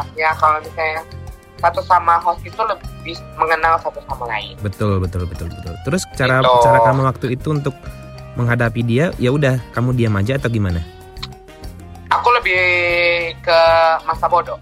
lah 0.00 0.06
ya 0.16 0.32
kalau 0.40 0.56
misalnya 0.64 1.04
satu 1.60 1.84
sama 1.84 2.16
host 2.24 2.40
itu 2.40 2.56
lebih 2.56 3.16
mengenal 3.36 3.76
satu 3.84 4.00
sama 4.08 4.24
lain. 4.32 4.56
Betul, 4.64 4.96
betul, 4.96 5.28
betul, 5.28 5.52
betul. 5.52 5.76
Terus 5.84 6.08
cara 6.16 6.40
Gitu. 6.40 6.56
cara 6.64 6.78
kamu 6.88 7.00
waktu 7.04 7.26
itu 7.36 7.48
untuk 7.52 7.76
menghadapi 8.40 8.80
dia, 8.80 9.12
ya 9.20 9.28
udah 9.28 9.60
kamu 9.76 9.92
diam 9.92 10.16
aja 10.16 10.40
atau 10.40 10.48
gimana? 10.48 10.80
Aku 12.08 12.32
lebih 12.32 12.62
ke 13.44 13.60
masa 14.08 14.24
bodoh. 14.24 14.56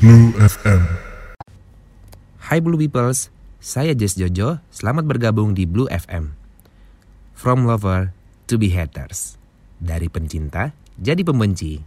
Blue 0.00 0.32
FM. 0.34 0.80
Hai 2.40 2.58
Blue 2.58 2.80
Peoples, 2.80 3.30
saya 3.62 3.94
Jess 3.94 4.18
Jojo, 4.18 4.58
selamat 4.74 5.06
bergabung 5.06 5.54
di 5.54 5.68
Blue 5.68 5.86
FM. 5.86 6.39
From 7.40 7.64
lover 7.64 8.12
to 8.52 8.60
be 8.60 8.68
haters. 8.68 9.40
Dari 9.80 10.12
pencinta 10.12 10.76
jadi 11.00 11.24
pembenci. 11.24 11.80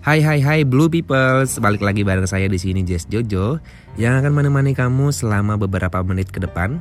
Hai 0.00 0.24
hai 0.24 0.40
hai 0.40 0.64
Blue 0.64 0.88
Peoples, 0.88 1.60
balik 1.60 1.84
lagi 1.84 2.00
bareng 2.00 2.24
saya 2.24 2.48
di 2.48 2.56
sini 2.56 2.80
Jess 2.80 3.04
Jojo 3.12 3.60
yang 4.00 4.16
akan 4.16 4.32
menemani 4.32 4.72
kamu 4.72 5.12
selama 5.12 5.60
beberapa 5.60 6.00
menit 6.00 6.32
ke 6.32 6.40
depan 6.40 6.80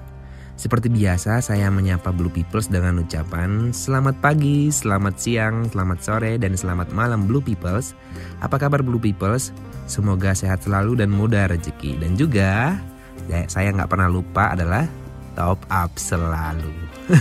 seperti 0.56 0.88
biasa, 0.88 1.44
saya 1.44 1.68
menyapa 1.68 2.16
Blue 2.16 2.32
Peoples 2.32 2.72
dengan 2.72 3.04
ucapan 3.04 3.76
selamat 3.76 4.24
pagi, 4.24 4.72
selamat 4.72 5.16
siang, 5.20 5.68
selamat 5.68 6.00
sore, 6.00 6.40
dan 6.40 6.56
selamat 6.56 6.96
malam 6.96 7.28
Blue 7.28 7.44
Peoples. 7.44 7.92
Apa 8.40 8.56
kabar 8.56 8.80
Blue 8.80 9.00
Peoples? 9.00 9.52
Semoga 9.86 10.32
sehat 10.32 10.64
selalu 10.64 11.04
dan 11.04 11.12
mudah 11.12 11.52
rezeki. 11.52 12.00
Dan 12.00 12.16
juga, 12.16 12.80
ya, 13.28 13.44
saya 13.52 13.76
nggak 13.76 13.92
pernah 13.92 14.08
lupa 14.08 14.56
adalah 14.56 14.88
top 15.36 15.60
up 15.68 15.92
selalu. 16.00 16.72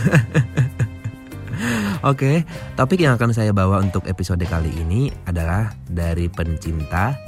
Oke, 2.11 2.47
topik 2.79 3.03
yang 3.03 3.19
akan 3.19 3.35
saya 3.35 3.51
bawa 3.51 3.83
untuk 3.83 4.07
episode 4.07 4.43
kali 4.47 4.71
ini 4.79 5.11
adalah 5.27 5.75
dari 5.91 6.31
pencinta 6.31 7.19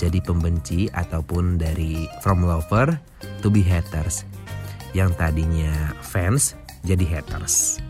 jadi 0.00 0.18
pembenci 0.24 0.88
ataupun 0.88 1.60
dari 1.60 2.08
from 2.24 2.42
lover 2.42 2.96
to 3.44 3.52
be 3.52 3.62
haters 3.62 4.24
yang 4.92 5.16
tadinya 5.16 5.96
fans 6.04 6.52
jadi 6.84 7.18
haters. 7.18 7.80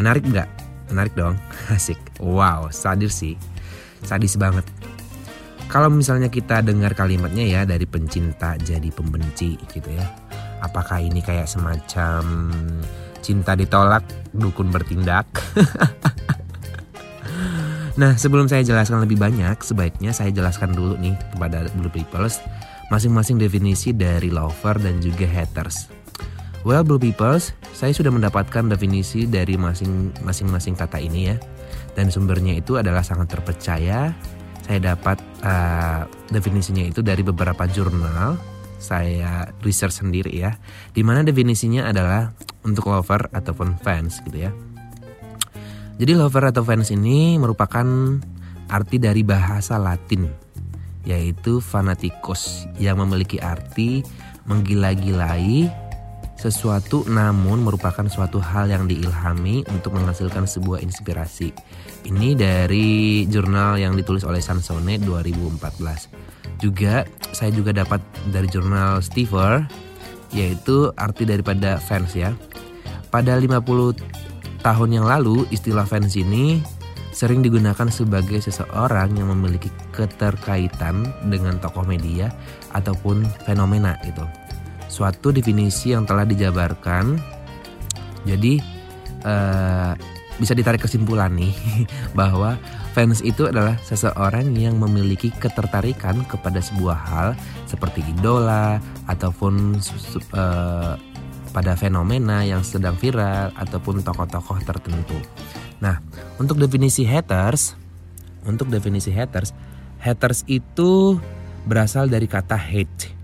Menarik 0.00 0.24
nggak? 0.24 0.48
Menarik 0.92 1.12
dong, 1.12 1.36
asik. 1.74 2.00
Wow, 2.18 2.72
sadis 2.72 3.20
sih, 3.20 3.36
sadis 4.02 4.34
banget. 4.40 4.64
Kalau 5.68 5.92
misalnya 5.92 6.32
kita 6.32 6.64
dengar 6.64 6.96
kalimatnya 6.96 7.44
ya 7.44 7.60
dari 7.68 7.84
pencinta 7.84 8.56
jadi 8.56 8.88
pembenci 8.88 9.60
gitu 9.68 9.88
ya, 9.92 10.06
apakah 10.64 10.96
ini 10.96 11.20
kayak 11.20 11.44
semacam 11.44 12.48
cinta 13.20 13.52
ditolak, 13.52 14.00
dukun 14.32 14.72
bertindak? 14.72 15.28
nah, 18.00 18.16
sebelum 18.16 18.48
saya 18.48 18.64
jelaskan 18.64 19.04
lebih 19.04 19.20
banyak, 19.20 19.60
sebaiknya 19.60 20.16
saya 20.16 20.32
jelaskan 20.32 20.72
dulu 20.72 20.96
nih 20.96 21.12
kepada 21.36 21.68
Blue 21.76 21.92
Peoples 21.92 22.40
masing-masing 22.88 23.36
definisi 23.36 23.92
dari 23.92 24.32
lover 24.32 24.80
dan 24.80 25.00
juga 25.00 25.28
haters. 25.28 25.88
Well, 26.66 26.82
Blue 26.82 26.98
Peoples, 26.98 27.54
saya 27.70 27.94
sudah 27.94 28.10
mendapatkan 28.10 28.66
definisi 28.66 29.24
dari 29.30 29.54
masing-masing 29.54 30.74
kata 30.74 30.98
ini 30.98 31.32
ya. 31.32 31.36
Dan 31.94 32.10
sumbernya 32.10 32.58
itu 32.58 32.76
adalah 32.76 33.06
sangat 33.06 33.38
terpercaya. 33.38 34.12
Saya 34.66 34.78
dapat 34.82 35.22
uh, 35.46 36.04
definisinya 36.28 36.84
itu 36.84 37.00
dari 37.00 37.22
beberapa 37.22 37.64
jurnal. 37.70 38.36
Saya 38.76 39.48
research 39.62 40.02
sendiri 40.02 40.34
ya. 40.34 40.58
Di 40.92 41.00
mana 41.06 41.22
definisinya 41.22 41.88
adalah 41.88 42.34
untuk 42.66 42.90
lover 42.90 43.30
ataupun 43.30 43.78
fans 43.80 44.20
gitu 44.26 44.50
ya. 44.50 44.52
Jadi 45.98 46.12
lover 46.14 46.52
atau 46.52 46.62
fans 46.62 46.90
ini 46.94 47.38
merupakan 47.38 47.86
arti 48.68 48.96
dari 49.00 49.24
bahasa 49.24 49.80
Latin 49.80 50.47
yaitu 51.08 51.64
fanatikus 51.64 52.68
yang 52.76 53.00
memiliki 53.00 53.40
arti 53.40 54.04
menggila-gilai 54.44 55.72
sesuatu 56.38 57.02
namun 57.10 57.66
merupakan 57.66 58.06
suatu 58.06 58.38
hal 58.38 58.70
yang 58.70 58.86
diilhami 58.86 59.66
untuk 59.74 59.98
menghasilkan 59.98 60.46
sebuah 60.46 60.84
inspirasi. 60.84 61.50
Ini 62.06 62.38
dari 62.38 63.26
jurnal 63.26 63.80
yang 63.80 63.98
ditulis 63.98 64.22
oleh 64.22 64.38
Sansone 64.38 65.02
2014. 65.02 66.62
Juga 66.62 67.02
saya 67.34 67.50
juga 67.50 67.74
dapat 67.74 67.98
dari 68.30 68.46
jurnal 68.46 69.02
Stever 69.02 69.66
yaitu 70.30 70.92
arti 70.94 71.26
daripada 71.26 71.82
fans 71.82 72.14
ya. 72.14 72.30
Pada 73.10 73.34
50 73.34 74.62
tahun 74.62 74.90
yang 74.94 75.06
lalu 75.08 75.48
istilah 75.50 75.88
fans 75.88 76.14
ini 76.14 76.62
sering 77.18 77.42
digunakan 77.42 77.90
sebagai 77.90 78.38
seseorang 78.38 79.18
yang 79.18 79.34
memiliki 79.34 79.66
keterkaitan 79.90 81.02
dengan 81.26 81.58
tokoh 81.58 81.82
media 81.82 82.30
ataupun 82.70 83.26
fenomena 83.42 83.98
gitu. 84.06 84.22
Suatu 84.86 85.34
definisi 85.34 85.90
yang 85.90 86.06
telah 86.06 86.22
dijabarkan. 86.22 87.18
Jadi 88.22 88.62
uh, 89.26 89.98
bisa 90.38 90.54
ditarik 90.54 90.78
kesimpulan 90.78 91.34
nih 91.34 91.50
bahwa 92.18 92.54
fans 92.94 93.18
itu 93.26 93.50
adalah 93.50 93.74
seseorang 93.82 94.54
yang 94.54 94.78
memiliki 94.78 95.34
ketertarikan 95.34 96.22
kepada 96.30 96.62
sebuah 96.62 96.98
hal 97.10 97.28
seperti 97.66 98.06
idola 98.14 98.78
ataupun 99.10 99.74
uh, 100.38 100.94
pada 101.50 101.74
fenomena 101.74 102.46
yang 102.46 102.62
sedang 102.62 102.94
viral 102.94 103.50
ataupun 103.58 104.06
tokoh-tokoh 104.06 104.62
tertentu. 104.62 105.18
Nah, 105.78 106.02
untuk 106.42 106.58
definisi 106.58 107.06
haters, 107.06 107.78
untuk 108.42 108.66
definisi 108.70 109.14
haters, 109.14 109.54
haters 110.02 110.42
itu 110.50 111.18
berasal 111.68 112.10
dari 112.10 112.26
kata 112.26 112.56
hate 112.58 113.14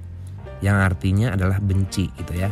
yang 0.62 0.78
artinya 0.80 1.34
adalah 1.34 1.58
benci 1.58 2.08
gitu 2.14 2.32
ya. 2.36 2.50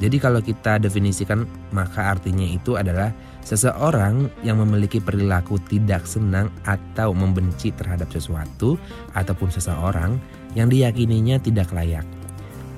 Jadi 0.00 0.16
kalau 0.18 0.42
kita 0.42 0.82
definisikan 0.82 1.46
maka 1.70 2.10
artinya 2.16 2.42
itu 2.42 2.74
adalah 2.74 3.12
seseorang 3.42 4.30
yang 4.42 4.58
memiliki 4.58 4.98
perilaku 4.98 5.58
tidak 5.70 6.08
senang 6.08 6.50
atau 6.66 7.14
membenci 7.14 7.70
terhadap 7.74 8.10
sesuatu 8.10 8.78
ataupun 9.14 9.50
seseorang 9.52 10.18
yang 10.58 10.66
diyakininya 10.66 11.38
tidak 11.38 11.70
layak. 11.70 12.06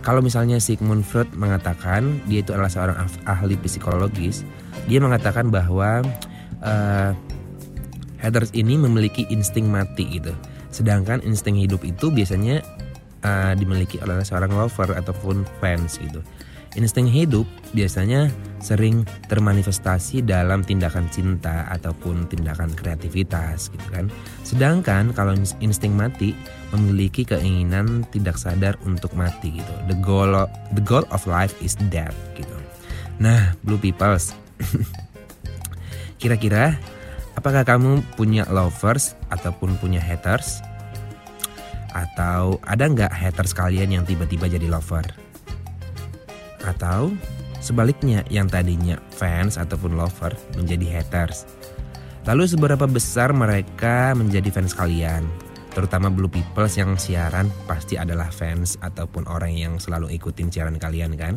Kalau 0.04 0.20
misalnya 0.20 0.60
Sigmund 0.60 1.00
Freud 1.00 1.32
mengatakan 1.32 2.20
dia 2.28 2.44
itu 2.44 2.52
adalah 2.52 2.68
seorang 2.68 3.08
ahli 3.24 3.56
psikologis, 3.56 4.44
dia 4.84 5.00
mengatakan 5.00 5.48
bahwa 5.48 6.04
uh, 6.64 7.12
haters 8.18 8.50
ini 8.56 8.80
memiliki 8.80 9.28
insting 9.28 9.68
mati 9.68 10.18
gitu. 10.18 10.32
Sedangkan 10.72 11.22
insting 11.22 11.54
hidup 11.54 11.84
itu 11.84 12.10
biasanya 12.10 12.64
uh, 13.22 13.52
dimiliki 13.54 14.00
oleh 14.02 14.24
seorang 14.24 14.50
lover 14.50 14.96
ataupun 14.96 15.44
fans 15.60 16.00
gitu. 16.00 16.24
Insting 16.74 17.06
hidup 17.06 17.46
biasanya 17.70 18.34
sering 18.58 19.06
termanifestasi 19.30 20.26
dalam 20.26 20.66
tindakan 20.66 21.06
cinta 21.06 21.70
ataupun 21.70 22.26
tindakan 22.26 22.74
kreativitas 22.74 23.70
gitu 23.70 23.86
kan. 23.94 24.10
Sedangkan 24.42 25.14
kalau 25.14 25.38
insting 25.62 25.94
mati 25.94 26.34
memiliki 26.74 27.22
keinginan 27.22 28.02
tidak 28.10 28.34
sadar 28.34 28.74
untuk 28.82 29.14
mati 29.14 29.54
gitu. 29.54 29.74
The 29.86 29.94
goal 30.02 30.34
of, 30.34 30.50
the 30.74 30.82
goal 30.82 31.06
of 31.14 31.22
life 31.30 31.54
is 31.62 31.78
death 31.94 32.16
gitu. 32.34 32.58
Nah, 33.22 33.54
blue 33.62 33.78
peoples. 33.78 34.34
Kira-kira 36.24 36.80
apakah 37.36 37.68
kamu 37.68 38.00
punya 38.16 38.48
lovers 38.48 39.12
ataupun 39.28 39.76
punya 39.76 40.00
haters? 40.00 40.64
Atau 41.92 42.64
ada 42.64 42.88
nggak 42.88 43.12
haters 43.12 43.52
kalian 43.52 43.92
yang 43.92 44.08
tiba-tiba 44.08 44.48
jadi 44.48 44.64
lover? 44.72 45.04
Atau 46.64 47.12
sebaliknya 47.60 48.24
yang 48.32 48.48
tadinya 48.48 48.96
fans 49.12 49.60
ataupun 49.60 50.00
lover 50.00 50.32
menjadi 50.56 50.96
haters? 50.96 51.44
Lalu 52.24 52.48
seberapa 52.48 52.88
besar 52.88 53.36
mereka 53.36 54.16
menjadi 54.16 54.48
fans 54.48 54.72
kalian? 54.72 55.28
Terutama 55.76 56.08
Blue 56.08 56.32
Peoples 56.32 56.80
yang 56.80 56.96
siaran 56.96 57.52
pasti 57.68 58.00
adalah 58.00 58.32
fans 58.32 58.80
ataupun 58.80 59.28
orang 59.28 59.52
yang 59.52 59.76
selalu 59.76 60.16
ikutin 60.16 60.48
siaran 60.48 60.80
kalian 60.80 61.20
kan? 61.20 61.36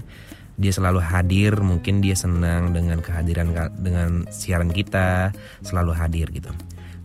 Dia 0.57 0.73
selalu 0.73 0.99
hadir 0.99 1.53
mungkin 1.61 2.01
dia 2.01 2.17
senang 2.17 2.73
dengan 2.73 2.97
kehadiran 2.97 3.53
dengan 3.77 4.25
siaran 4.33 4.73
kita 4.73 5.29
selalu 5.61 5.93
hadir 5.93 6.27
gitu. 6.33 6.49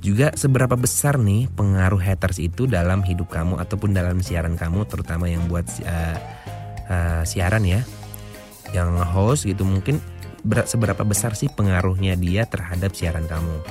Juga 0.03 0.35
seberapa 0.35 0.75
besar 0.75 1.21
nih 1.21 1.47
pengaruh 1.53 2.01
haters 2.01 2.43
itu 2.43 2.67
dalam 2.67 3.07
hidup 3.07 3.31
kamu 3.31 3.61
ataupun 3.61 3.95
dalam 3.95 4.19
siaran 4.19 4.59
kamu 4.59 4.89
terutama 4.89 5.31
yang 5.31 5.47
buat 5.47 5.69
uh, 5.87 6.19
uh, 6.91 7.23
siaran 7.23 7.63
ya 7.63 7.87
yang 8.73 8.97
host 9.05 9.47
gitu 9.47 9.63
mungkin 9.69 10.01
berat 10.43 10.67
seberapa 10.67 11.07
besar 11.07 11.39
sih 11.39 11.47
pengaruhnya 11.53 12.19
dia 12.19 12.49
terhadap 12.49 12.97
siaran 12.97 13.29
kamu? 13.31 13.63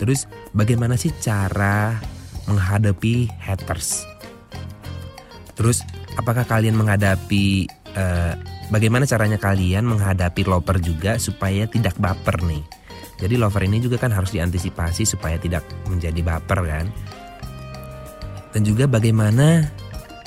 Terus 0.00 0.26
bagaimana 0.56 0.98
sih 0.98 1.12
cara 1.22 2.00
menghadapi 2.48 3.30
haters? 3.36 4.02
Terus 5.54 5.86
apakah 6.18 6.42
kalian 6.48 6.74
menghadapi 6.74 7.68
uh, 7.94 8.55
bagaimana 8.70 9.06
caranya 9.06 9.38
kalian 9.38 9.86
menghadapi 9.86 10.46
lover 10.46 10.78
juga 10.82 11.18
supaya 11.20 11.66
tidak 11.66 11.98
baper 11.98 12.42
nih? 12.42 12.62
Jadi 13.16 13.34
lover 13.40 13.64
ini 13.64 13.80
juga 13.80 13.96
kan 13.96 14.12
harus 14.12 14.32
diantisipasi 14.36 15.08
supaya 15.08 15.40
tidak 15.40 15.64
menjadi 15.88 16.20
baper 16.20 16.60
kan. 16.68 16.86
Dan 18.52 18.64
juga 18.64 18.88
bagaimana 18.88 19.68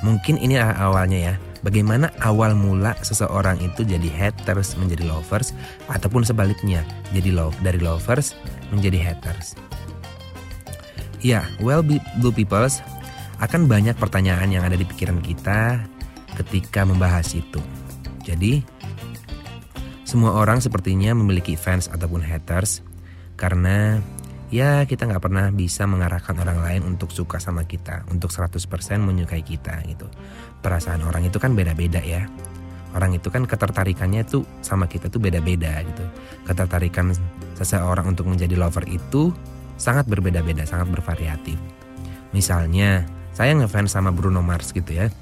mungkin 0.02 0.38
ini 0.42 0.58
awalnya 0.58 1.20
ya. 1.34 1.36
Bagaimana 1.60 2.08
awal 2.24 2.56
mula 2.56 2.96
seseorang 3.04 3.60
itu 3.60 3.84
jadi 3.84 4.08
haters 4.08 4.80
menjadi 4.80 5.12
lovers 5.12 5.52
ataupun 5.92 6.24
sebaliknya 6.24 6.88
jadi 7.12 7.36
love 7.36 7.58
dari 7.60 7.84
lovers 7.84 8.32
menjadi 8.72 9.12
haters. 9.12 9.60
Ya, 11.20 11.44
well 11.60 11.84
blue 11.84 12.32
peoples 12.32 12.80
akan 13.44 13.68
banyak 13.68 14.00
pertanyaan 14.00 14.48
yang 14.56 14.64
ada 14.64 14.80
di 14.80 14.88
pikiran 14.88 15.20
kita 15.20 15.84
ketika 16.40 16.88
membahas 16.88 17.36
itu. 17.36 17.60
Jadi 18.30 18.62
semua 20.06 20.38
orang 20.38 20.62
sepertinya 20.62 21.18
memiliki 21.18 21.58
fans 21.58 21.90
ataupun 21.90 22.22
haters 22.22 22.86
karena 23.34 23.98
ya 24.54 24.86
kita 24.86 25.06
nggak 25.06 25.22
pernah 25.22 25.50
bisa 25.50 25.86
mengarahkan 25.90 26.38
orang 26.38 26.62
lain 26.62 26.82
untuk 26.86 27.10
suka 27.10 27.42
sama 27.42 27.66
kita, 27.66 28.06
untuk 28.14 28.30
100% 28.30 28.58
menyukai 29.02 29.42
kita 29.42 29.82
gitu. 29.90 30.06
Perasaan 30.62 31.02
orang 31.06 31.26
itu 31.26 31.42
kan 31.42 31.58
beda-beda 31.58 32.02
ya. 32.02 32.30
Orang 32.98 33.14
itu 33.14 33.30
kan 33.30 33.46
ketertarikannya 33.46 34.26
tuh 34.26 34.46
sama 34.66 34.90
kita 34.90 35.14
tuh 35.14 35.22
beda-beda 35.22 35.78
gitu. 35.86 36.06
Ketertarikan 36.50 37.14
seseorang 37.54 38.10
untuk 38.10 38.26
menjadi 38.26 38.58
lover 38.58 38.86
itu 38.90 39.30
sangat 39.78 40.10
berbeda-beda, 40.10 40.66
sangat 40.66 40.90
bervariatif. 40.90 41.56
Misalnya, 42.34 43.06
saya 43.34 43.54
ngefans 43.54 43.94
sama 43.94 44.10
Bruno 44.10 44.42
Mars 44.42 44.74
gitu 44.74 44.90
ya. 44.90 45.14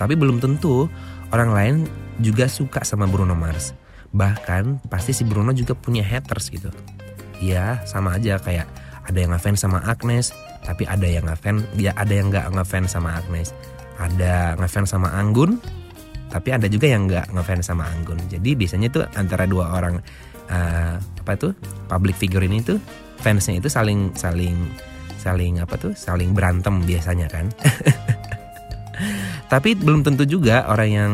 Tapi 0.00 0.16
belum 0.16 0.40
tentu 0.40 0.88
orang 1.32 1.50
lain 1.52 1.76
juga 2.20 2.50
suka 2.50 2.82
sama 2.82 3.08
Bruno 3.08 3.36
Mars. 3.36 3.72
Bahkan 4.12 4.88
pasti 4.88 5.12
si 5.12 5.22
Bruno 5.26 5.52
juga 5.52 5.76
punya 5.76 6.04
haters 6.04 6.52
gitu. 6.52 6.70
Ya 7.42 7.84
sama 7.84 8.16
aja 8.16 8.40
kayak 8.40 8.66
ada 9.06 9.18
yang 9.18 9.30
ngefans 9.36 9.60
sama 9.62 9.78
Agnes 9.84 10.32
tapi 10.64 10.88
ada 10.88 11.06
yang 11.06 11.28
ngefans 11.28 11.62
ya 11.78 11.94
ada 11.94 12.10
yang 12.10 12.32
nggak 12.32 12.46
ngefans 12.52 12.96
sama 12.96 13.18
Agnes. 13.18 13.52
Ada 13.96 14.60
ngefans 14.60 14.92
sama 14.92 15.08
Anggun 15.12 15.60
tapi 16.26 16.50
ada 16.50 16.66
juga 16.66 16.90
yang 16.90 17.06
nggak 17.06 17.32
ngefans 17.32 17.70
sama 17.70 17.86
Anggun. 17.86 18.18
Jadi 18.28 18.58
biasanya 18.58 18.88
tuh 18.90 19.04
antara 19.14 19.46
dua 19.46 19.72
orang 19.72 20.02
uh, 20.50 20.96
apa 20.98 21.32
tuh 21.38 21.52
public 21.86 22.18
figure 22.18 22.42
ini 22.42 22.62
tuh 22.62 22.78
fansnya 23.20 23.62
itu 23.62 23.68
saling 23.70 24.10
saling 24.14 24.56
saling 25.16 25.58
apa 25.58 25.74
tuh 25.78 25.92
saling 25.94 26.34
berantem 26.34 26.82
biasanya 26.82 27.30
kan. 27.30 27.46
Tapi 29.52 29.78
belum 29.78 30.02
tentu 30.02 30.26
juga 30.26 30.66
orang 30.66 30.90
yang 30.90 31.12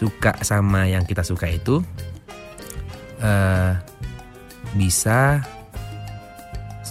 suka 0.00 0.32
sama 0.40 0.88
yang 0.88 1.04
kita 1.04 1.20
suka 1.20 1.44
itu 1.52 1.84
uh, 3.20 3.76
bisa 4.72 5.44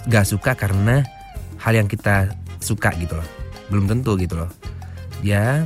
gak 0.06 0.30
suka 0.30 0.54
karena 0.54 1.02
hal 1.58 1.74
yang 1.74 1.90
kita 1.90 2.30
suka 2.62 2.94
gitu 3.02 3.18
loh. 3.18 3.28
Belum 3.74 3.90
tentu 3.90 4.14
gitu 4.14 4.38
loh. 4.38 4.52
Ya 5.26 5.66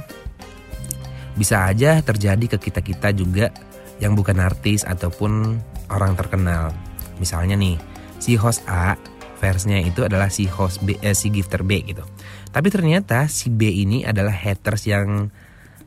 bisa 1.35 1.67
aja 1.67 1.99
terjadi 1.99 2.55
ke 2.55 2.71
kita 2.71 2.79
kita 2.79 3.09
juga 3.11 3.51
yang 3.99 4.15
bukan 4.15 4.39
artis 4.39 4.87
ataupun 4.87 5.59
orang 5.91 6.15
terkenal. 6.15 6.71
Misalnya 7.19 7.59
nih 7.59 7.75
si 8.23 8.39
host 8.39 8.63
A 8.71 8.95
versinya 9.43 9.83
itu 9.83 10.07
adalah 10.07 10.31
si 10.31 10.47
host 10.47 10.79
B 10.87 10.95
eh, 11.03 11.11
si 11.11 11.27
gifter 11.27 11.67
B 11.67 11.83
gitu. 11.83 12.07
Tapi 12.55 12.71
ternyata 12.71 13.27
si 13.27 13.51
B 13.51 13.67
ini 13.67 14.07
adalah 14.07 14.31
haters 14.31 14.87
yang 14.87 15.27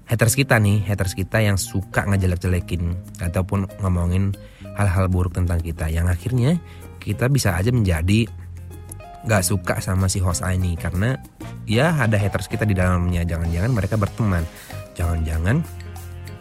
haters 0.06 0.38
kita 0.38 0.62
nih 0.62 0.86
haters 0.86 1.18
kita 1.18 1.42
yang 1.42 1.58
suka 1.58 2.06
ngejelek-jelekin 2.06 2.94
ataupun 3.18 3.66
ngomongin 3.82 4.38
hal-hal 4.78 5.10
buruk 5.10 5.34
tentang 5.34 5.58
kita 5.58 5.90
yang 5.90 6.06
akhirnya 6.06 6.62
kita 7.02 7.26
bisa 7.26 7.58
aja 7.58 7.74
menjadi 7.74 8.30
gak 9.26 9.42
suka 9.42 9.82
sama 9.82 10.06
si 10.06 10.22
host 10.22 10.46
ini 10.46 10.78
karena 10.78 11.18
ya 11.66 11.90
ada 11.98 12.14
haters 12.14 12.46
kita 12.46 12.62
di 12.62 12.78
dalamnya. 12.78 13.26
Jangan-jangan 13.26 13.70
mereka 13.74 13.98
berteman. 13.98 14.46
Jangan-jangan 14.94 15.66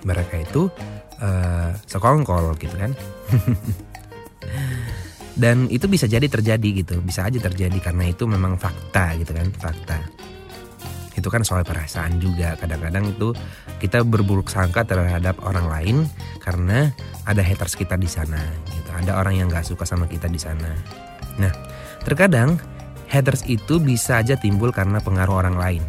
mereka 0.06 0.38
itu 0.38 0.70
uh, 1.18 1.74
sekongkol 1.90 2.54
gitu 2.62 2.78
kan. 2.78 2.94
Dan 5.42 5.66
itu 5.74 5.90
bisa 5.90 6.06
jadi 6.06 6.30
terjadi 6.30 6.86
gitu. 6.86 7.02
Bisa 7.02 7.26
aja 7.26 7.42
terjadi 7.42 7.76
karena 7.82 8.14
itu 8.14 8.30
memang 8.30 8.62
fakta 8.62 9.18
gitu 9.18 9.34
kan 9.34 9.50
fakta 9.52 9.98
itu 11.16 11.28
kan 11.32 11.42
soal 11.42 11.64
perasaan 11.64 12.20
juga. 12.20 12.60
Kadang-kadang 12.60 13.16
itu 13.16 13.32
kita 13.80 14.04
berburuk 14.04 14.52
sangka 14.52 14.84
terhadap 14.84 15.40
orang 15.44 15.68
lain 15.68 15.98
karena 16.44 16.92
ada 17.24 17.42
haters 17.42 17.76
kita 17.80 17.96
di 17.96 18.08
sana 18.08 18.40
gitu. 18.76 18.90
Ada 18.92 19.18
orang 19.18 19.40
yang 19.40 19.48
nggak 19.48 19.66
suka 19.66 19.88
sama 19.88 20.06
kita 20.06 20.28
di 20.28 20.40
sana. 20.40 20.76
Nah 21.40 21.52
terkadang 22.04 22.60
haters 23.08 23.48
itu 23.48 23.80
bisa 23.80 24.20
aja 24.20 24.36
timbul 24.36 24.76
karena 24.76 25.00
pengaruh 25.00 25.48
orang 25.48 25.56
lain. 25.56 25.84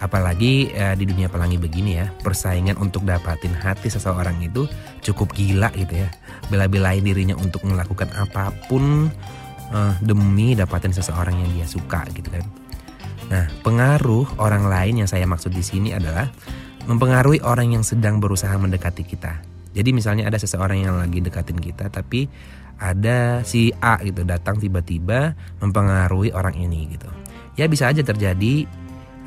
Apalagi 0.00 0.72
eh, 0.72 0.96
di 0.96 1.04
dunia 1.04 1.28
pelangi 1.28 1.60
begini 1.60 2.00
ya 2.00 2.08
persaingan 2.24 2.80
untuk 2.80 3.04
dapatin 3.04 3.52
hati 3.52 3.92
seseorang 3.92 4.40
itu 4.40 4.64
cukup 5.04 5.32
gila 5.36 5.68
gitu 5.76 6.04
ya. 6.04 6.08
Bela-belain 6.48 7.04
dirinya 7.04 7.36
untuk 7.36 7.64
melakukan 7.68 8.08
apa 8.16 8.52
pun 8.68 9.12
eh, 9.72 9.94
demi 10.00 10.56
dapatin 10.56 10.92
seseorang 10.92 11.36
yang 11.36 11.50
dia 11.52 11.68
suka 11.68 12.04
gitu 12.16 12.32
kan 12.32 12.59
Nah, 13.30 13.46
pengaruh 13.62 14.42
orang 14.42 14.66
lain 14.66 15.06
yang 15.06 15.08
saya 15.08 15.22
maksud 15.22 15.54
di 15.54 15.62
sini 15.62 15.94
adalah 15.94 16.26
mempengaruhi 16.90 17.38
orang 17.46 17.78
yang 17.78 17.84
sedang 17.86 18.18
berusaha 18.18 18.52
mendekati 18.58 19.06
kita. 19.06 19.38
Jadi 19.70 19.94
misalnya 19.94 20.26
ada 20.26 20.34
seseorang 20.34 20.82
yang 20.82 20.98
lagi 20.98 21.22
dekatin 21.22 21.54
kita 21.62 21.86
tapi 21.94 22.26
ada 22.82 23.46
si 23.46 23.70
A 23.78 24.02
gitu 24.02 24.26
datang 24.26 24.58
tiba-tiba 24.58 25.38
mempengaruhi 25.62 26.34
orang 26.34 26.58
ini 26.58 26.90
gitu. 26.90 27.06
Ya 27.54 27.70
bisa 27.70 27.86
aja 27.86 28.02
terjadi 28.02 28.66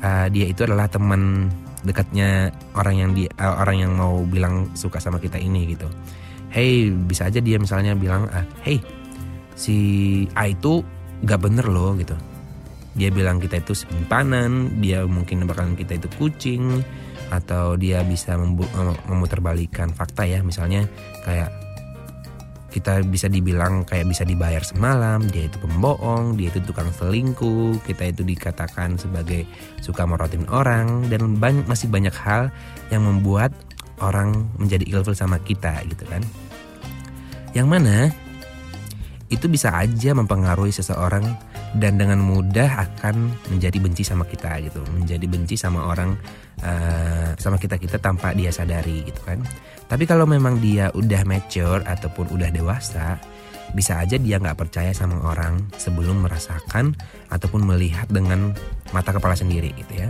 uh, 0.04 0.28
dia 0.28 0.52
itu 0.52 0.68
adalah 0.68 0.84
teman 0.92 1.48
dekatnya 1.80 2.52
orang 2.76 2.94
yang 3.00 3.10
dia 3.16 3.32
uh, 3.40 3.56
orang 3.64 3.88
yang 3.88 3.92
mau 3.96 4.20
bilang 4.28 4.68
suka 4.76 5.00
sama 5.00 5.16
kita 5.16 5.40
ini 5.40 5.72
gitu. 5.72 5.88
Hey, 6.52 6.92
bisa 6.92 7.32
aja 7.32 7.40
dia 7.40 7.56
misalnya 7.56 7.96
bilang, 7.96 8.28
uh, 8.28 8.44
"Hey, 8.60 8.84
si 9.56 9.76
A 10.36 10.52
itu 10.52 10.84
gak 11.24 11.40
bener 11.40 11.66
loh 11.72 11.96
gitu 11.96 12.14
dia 12.94 13.10
bilang 13.10 13.42
kita 13.42 13.58
itu 13.58 13.74
simpanan 13.74 14.78
dia 14.78 15.02
mungkin 15.04 15.46
bakalan 15.50 15.74
kita 15.74 15.98
itu 15.98 16.08
kucing 16.14 16.82
atau 17.34 17.74
dia 17.74 18.06
bisa 18.06 18.38
memutarbalikkan 19.10 19.90
fakta 19.90 20.22
ya. 20.26 20.40
Misalnya 20.46 20.86
kayak 21.26 21.50
kita 22.74 23.06
bisa 23.06 23.30
dibilang 23.30 23.86
kayak 23.86 24.10
bisa 24.10 24.26
dibayar 24.26 24.58
semalam 24.66 25.22
dia 25.30 25.46
itu 25.46 25.62
pembohong 25.62 26.34
dia 26.34 26.50
itu 26.50 26.58
tukang 26.58 26.90
selingkuh 26.90 27.78
kita 27.86 28.10
itu 28.10 28.26
dikatakan 28.26 28.98
sebagai 28.98 29.46
suka 29.78 30.02
merotin 30.02 30.42
orang 30.50 31.06
dan 31.06 31.38
banyak, 31.38 31.70
masih 31.70 31.86
banyak 31.86 32.10
hal 32.18 32.50
yang 32.90 33.06
membuat 33.06 33.54
orang 34.02 34.50
menjadi 34.58 34.90
ilfil 34.90 35.14
sama 35.14 35.38
kita 35.38 35.86
gitu 35.86 36.02
kan. 36.10 36.22
Yang 37.54 37.68
mana 37.70 37.96
itu 39.30 39.46
bisa 39.46 39.70
aja 39.70 40.10
mempengaruhi 40.10 40.74
seseorang 40.74 41.22
dan 41.74 41.98
dengan 41.98 42.22
mudah 42.22 42.86
akan 42.86 43.34
menjadi 43.50 43.78
benci 43.82 44.02
sama 44.06 44.22
kita 44.26 44.62
gitu. 44.62 44.80
Menjadi 44.94 45.26
benci 45.26 45.58
sama 45.58 45.90
orang 45.90 46.14
uh, 46.62 47.34
sama 47.34 47.58
kita 47.58 47.78
kita 47.78 47.98
tanpa 47.98 48.30
dia 48.32 48.54
sadari 48.54 49.02
gitu 49.06 49.20
kan. 49.26 49.42
Tapi 49.90 50.06
kalau 50.06 50.24
memang 50.24 50.62
dia 50.62 50.88
udah 50.94 51.22
mature 51.26 51.82
ataupun 51.84 52.30
udah 52.30 52.48
dewasa 52.54 53.18
bisa 53.74 53.98
aja 53.98 54.14
dia 54.20 54.38
nggak 54.38 54.54
percaya 54.54 54.94
sama 54.94 55.18
orang 55.26 55.58
sebelum 55.74 56.22
merasakan 56.22 56.94
ataupun 57.32 57.66
melihat 57.66 58.06
dengan 58.06 58.54
mata 58.94 59.10
kepala 59.10 59.34
sendiri 59.34 59.74
gitu 59.74 60.06
ya. 60.06 60.08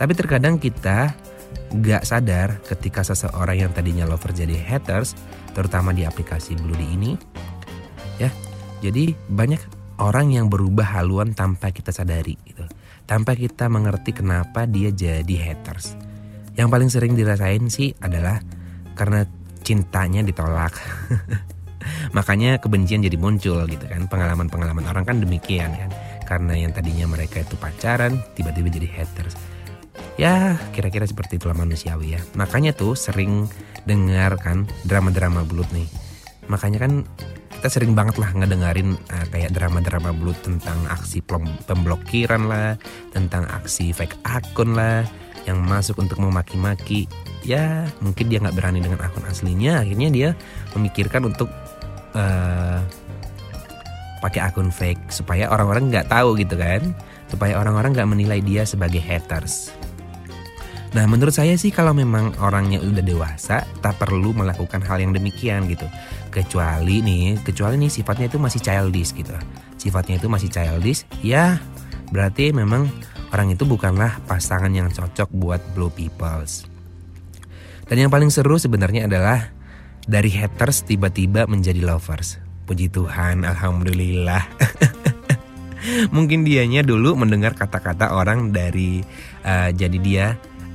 Tapi 0.00 0.16
terkadang 0.16 0.56
kita 0.56 1.12
nggak 1.70 2.02
sadar 2.08 2.62
ketika 2.64 3.04
seseorang 3.04 3.68
yang 3.68 3.70
tadinya 3.76 4.08
lover 4.08 4.32
jadi 4.32 4.56
haters 4.56 5.14
terutama 5.52 5.92
di 5.92 6.08
aplikasi 6.08 6.56
Bloody 6.56 6.88
ini 6.88 7.12
ya. 8.16 8.32
Jadi 8.80 9.12
banyak 9.28 9.79
orang 10.00 10.32
yang 10.32 10.48
berubah 10.48 10.98
haluan 10.98 11.36
tanpa 11.36 11.70
kita 11.70 11.92
sadari 11.92 12.34
gitu. 12.48 12.64
Tanpa 13.04 13.36
kita 13.36 13.68
mengerti 13.68 14.16
kenapa 14.16 14.64
dia 14.64 14.88
jadi 14.90 15.34
haters. 15.36 15.94
Yang 16.56 16.68
paling 16.72 16.90
sering 16.90 17.12
dirasain 17.14 17.68
sih 17.68 17.92
adalah 18.00 18.40
karena 18.96 19.28
cintanya 19.60 20.24
ditolak. 20.24 20.72
Makanya 22.16 22.58
kebencian 22.58 23.04
jadi 23.04 23.16
muncul 23.20 23.68
gitu 23.68 23.84
kan. 23.86 24.08
Pengalaman-pengalaman 24.08 24.84
orang 24.88 25.04
kan 25.04 25.16
demikian 25.20 25.70
kan. 25.76 25.90
Karena 26.24 26.54
yang 26.56 26.70
tadinya 26.70 27.10
mereka 27.10 27.42
itu 27.42 27.58
pacaran 27.58 28.22
tiba-tiba 28.38 28.70
jadi 28.70 28.88
haters. 28.88 29.34
Ya 30.16 30.56
kira-kira 30.72 31.04
seperti 31.04 31.36
itulah 31.40 31.56
manusiawi 31.56 32.16
ya. 32.16 32.20
Makanya 32.38 32.72
tuh 32.72 32.94
sering 32.94 33.50
dengar 33.84 34.38
kan 34.38 34.68
drama-drama 34.86 35.42
belut 35.44 35.68
nih. 35.74 35.88
Makanya 36.46 36.78
kan 36.86 36.92
kita 37.60 37.76
sering 37.76 37.92
banget 37.92 38.16
lah 38.16 38.32
ngedengerin 38.32 38.96
uh, 39.12 39.26
kayak 39.28 39.52
drama-drama 39.52 40.16
blue 40.16 40.32
tentang 40.40 40.80
aksi 40.88 41.20
pemblokiran 41.68 42.48
lah, 42.48 42.80
tentang 43.12 43.44
aksi 43.52 43.92
fake 43.92 44.16
akun 44.24 44.72
lah, 44.72 45.04
yang 45.44 45.60
masuk 45.68 46.00
untuk 46.00 46.24
memaki-maki. 46.24 47.04
Ya 47.44 47.84
mungkin 48.00 48.32
dia 48.32 48.40
nggak 48.40 48.56
berani 48.56 48.80
dengan 48.80 49.04
akun 49.04 49.28
aslinya, 49.28 49.84
akhirnya 49.84 50.08
dia 50.08 50.28
memikirkan 50.72 51.28
untuk 51.28 51.52
uh, 52.16 52.80
pakai 54.24 54.40
akun 54.40 54.72
fake 54.72 55.12
supaya 55.12 55.52
orang-orang 55.52 55.92
nggak 55.92 56.08
tahu 56.08 56.40
gitu 56.40 56.56
kan, 56.56 56.96
supaya 57.28 57.60
orang-orang 57.60 57.92
nggak 57.92 58.08
menilai 58.08 58.40
dia 58.40 58.64
sebagai 58.64 59.04
haters. 59.04 59.68
Nah 60.96 61.04
menurut 61.06 61.36
saya 61.36 61.54
sih 61.54 61.70
kalau 61.70 61.92
memang 61.92 62.34
orangnya 62.42 62.82
udah 62.82 63.04
dewasa 63.04 63.62
tak 63.78 64.00
perlu 64.00 64.34
melakukan 64.34 64.82
hal 64.82 64.98
yang 64.98 65.14
demikian 65.14 65.70
gitu 65.70 65.86
Kecuali 66.30 67.02
nih, 67.02 67.42
kecuali 67.42 67.74
nih 67.76 67.90
sifatnya 67.90 68.30
itu 68.30 68.38
masih 68.38 68.62
childish 68.62 69.10
gitu. 69.12 69.34
Sifatnya 69.74 70.22
itu 70.22 70.30
masih 70.30 70.46
childish 70.46 71.02
ya 71.26 71.58
berarti 72.10 72.50
memang 72.50 72.90
orang 73.30 73.54
itu 73.54 73.62
bukanlah 73.66 74.18
pasangan 74.26 74.70
yang 74.70 74.90
cocok 74.90 75.30
buat 75.34 75.62
blue 75.74 75.90
peoples. 75.90 76.66
Dan 77.90 78.06
yang 78.06 78.10
paling 78.10 78.30
seru 78.30 78.54
sebenarnya 78.54 79.10
adalah 79.10 79.50
dari 80.06 80.30
haters 80.30 80.86
tiba-tiba 80.86 81.50
menjadi 81.50 81.82
lovers. 81.82 82.38
Puji 82.66 82.86
Tuhan, 82.86 83.42
Alhamdulillah. 83.42 84.46
Mungkin 86.14 86.46
dianya 86.46 86.86
dulu 86.86 87.18
mendengar 87.18 87.58
kata-kata 87.58 88.14
orang 88.14 88.54
dari 88.54 89.02
uh, 89.42 89.74
jadi 89.74 89.98
dia 89.98 90.26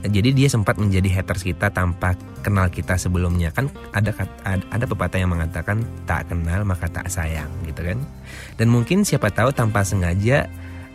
jadi 0.09 0.29
dia 0.33 0.47
sempat 0.49 0.77
menjadi 0.77 1.21
haters 1.21 1.45
kita 1.45 1.69
tanpa 1.69 2.17
kenal 2.41 2.69
kita 2.69 2.97
sebelumnya. 2.97 3.49
Kan 3.53 3.69
ada 3.91 4.13
ada 4.45 4.85
pepatah 4.85 5.19
yang 5.21 5.31
mengatakan 5.33 5.81
tak 6.05 6.29
kenal 6.29 6.65
maka 6.65 6.89
tak 6.89 7.09
sayang 7.09 7.49
gitu 7.65 7.81
kan. 7.81 7.99
Dan 8.59 8.69
mungkin 8.69 9.03
siapa 9.03 9.31
tahu 9.33 9.51
tanpa 9.51 9.81
sengaja 9.85 10.49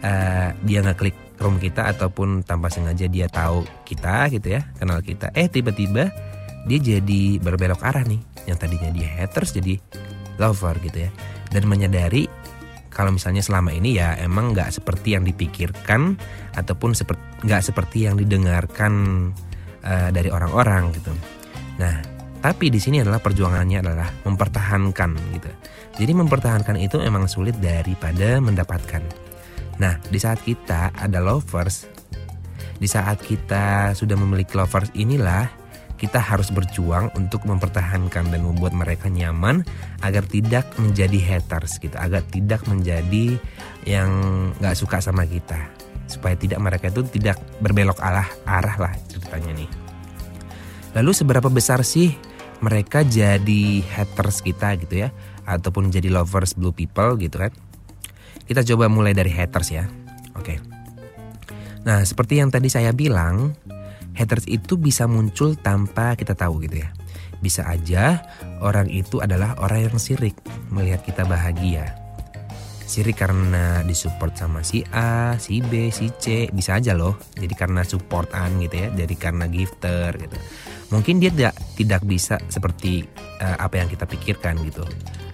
uh, 0.04 0.48
dia 0.64 0.80
ngeklik 0.84 1.14
room 1.40 1.56
kita 1.56 1.88
ataupun 1.96 2.44
tanpa 2.44 2.68
sengaja 2.68 3.08
dia 3.08 3.26
tahu 3.26 3.64
kita 3.88 4.28
gitu 4.30 4.58
ya 4.58 4.66
kenal 4.76 5.00
kita. 5.00 5.32
Eh 5.32 5.48
tiba-tiba 5.48 6.12
dia 6.68 6.78
jadi 6.78 7.22
berbelok 7.40 7.80
arah 7.82 8.04
nih. 8.04 8.20
Yang 8.48 8.58
tadinya 8.66 8.90
dia 8.92 9.08
haters 9.20 9.56
jadi 9.56 9.80
lover 10.36 10.76
gitu 10.84 11.08
ya. 11.08 11.10
Dan 11.50 11.66
menyadari 11.66 12.30
kalau 12.90 13.14
misalnya 13.14 13.40
selama 13.40 13.70
ini 13.70 13.97
ya 13.97 14.18
emang 14.18 14.50
nggak 14.52 14.75
seperti 14.75 15.14
yang 15.14 15.23
dipikirkan 15.23 16.18
ataupun 16.59 16.92
nggak 17.47 17.62
seperti 17.62 18.11
yang 18.11 18.18
didengarkan 18.18 18.92
uh, 19.87 20.11
dari 20.11 20.28
orang-orang 20.28 20.90
gitu. 20.99 21.14
Nah, 21.78 22.02
tapi 22.42 22.68
di 22.68 22.82
sini 22.82 23.00
adalah 23.00 23.23
perjuangannya 23.23 23.78
adalah 23.80 24.11
mempertahankan 24.26 25.11
gitu. 25.38 25.50
Jadi 26.02 26.12
mempertahankan 26.16 26.76
itu 26.82 26.99
emang 26.99 27.30
sulit 27.30 27.56
daripada 27.62 28.42
mendapatkan. 28.42 29.02
Nah, 29.80 29.97
di 30.11 30.18
saat 30.20 30.42
kita 30.44 30.92
ada 30.92 31.20
lovers, 31.20 31.88
di 32.76 32.88
saat 32.88 33.20
kita 33.20 33.92
sudah 33.92 34.16
memiliki 34.16 34.56
lovers 34.56 34.92
inilah 34.97 35.59
kita 36.00 36.16
harus 36.16 36.49
berjuang 36.49 37.12
untuk 37.12 37.45
mempertahankan 37.45 38.33
dan 38.33 38.40
membuat 38.40 38.73
mereka 38.73 39.12
nyaman 39.12 39.61
agar 40.00 40.25
tidak 40.25 40.64
menjadi 40.80 41.21
haters 41.21 41.76
gitu, 41.76 41.92
agar 42.00 42.25
tidak 42.33 42.64
menjadi 42.64 43.37
yang 43.85 44.09
nggak 44.57 44.73
suka 44.80 45.04
sama 45.04 45.28
kita, 45.28 45.61
supaya 46.09 46.33
tidak 46.40 46.57
mereka 46.64 46.88
itu 46.88 47.04
tidak 47.04 47.37
berbelok 47.61 48.00
arah 48.00 48.25
arah 48.49 48.76
lah 48.80 48.92
ceritanya 49.12 49.61
nih. 49.61 49.71
Lalu 50.97 51.12
seberapa 51.12 51.52
besar 51.52 51.85
sih 51.85 52.16
mereka 52.64 53.04
jadi 53.04 53.85
haters 53.85 54.40
kita 54.40 54.80
gitu 54.80 55.04
ya, 55.04 55.12
ataupun 55.45 55.92
jadi 55.92 56.09
lovers 56.09 56.57
blue 56.57 56.73
people 56.73 57.21
gitu 57.21 57.45
kan? 57.45 57.52
Kita 58.49 58.64
coba 58.64 58.88
mulai 58.88 59.12
dari 59.12 59.30
haters 59.30 59.69
ya, 59.69 59.85
oke. 60.33 60.57
Nah 61.85 62.02
seperti 62.09 62.40
yang 62.40 62.49
tadi 62.49 62.73
saya 62.73 62.90
bilang, 62.97 63.52
haters 64.20 64.44
itu 64.44 64.76
bisa 64.76 65.08
muncul 65.08 65.56
tanpa 65.56 66.12
kita 66.12 66.36
tahu 66.36 66.60
gitu 66.68 66.84
ya. 66.84 66.92
Bisa 67.40 67.64
aja 67.64 68.20
orang 68.60 68.92
itu 68.92 69.24
adalah 69.24 69.56
orang 69.64 69.88
yang 69.88 69.96
sirik 69.96 70.36
melihat 70.68 71.00
kita 71.00 71.24
bahagia. 71.24 71.96
Sirik 72.84 73.16
karena 73.22 73.80
disupport 73.86 74.34
sama 74.36 74.60
si 74.60 74.84
A, 74.92 75.38
si 75.40 75.64
B, 75.64 75.88
si 75.88 76.12
C, 76.20 76.52
bisa 76.52 76.76
aja 76.76 76.92
loh. 76.92 77.16
Jadi 77.32 77.54
karena 77.56 77.80
supportan 77.86 78.60
gitu 78.60 78.76
ya, 78.76 78.88
jadi 78.92 79.14
karena 79.16 79.48
gifter 79.48 80.10
gitu. 80.20 80.36
Mungkin 80.90 81.22
dia 81.22 81.30
tidak 81.30 81.54
tidak 81.78 82.02
bisa 82.04 82.36
seperti 82.50 83.06
uh, 83.40 83.56
apa 83.62 83.78
yang 83.80 83.88
kita 83.88 84.04
pikirkan 84.04 84.58
gitu. 84.66 84.82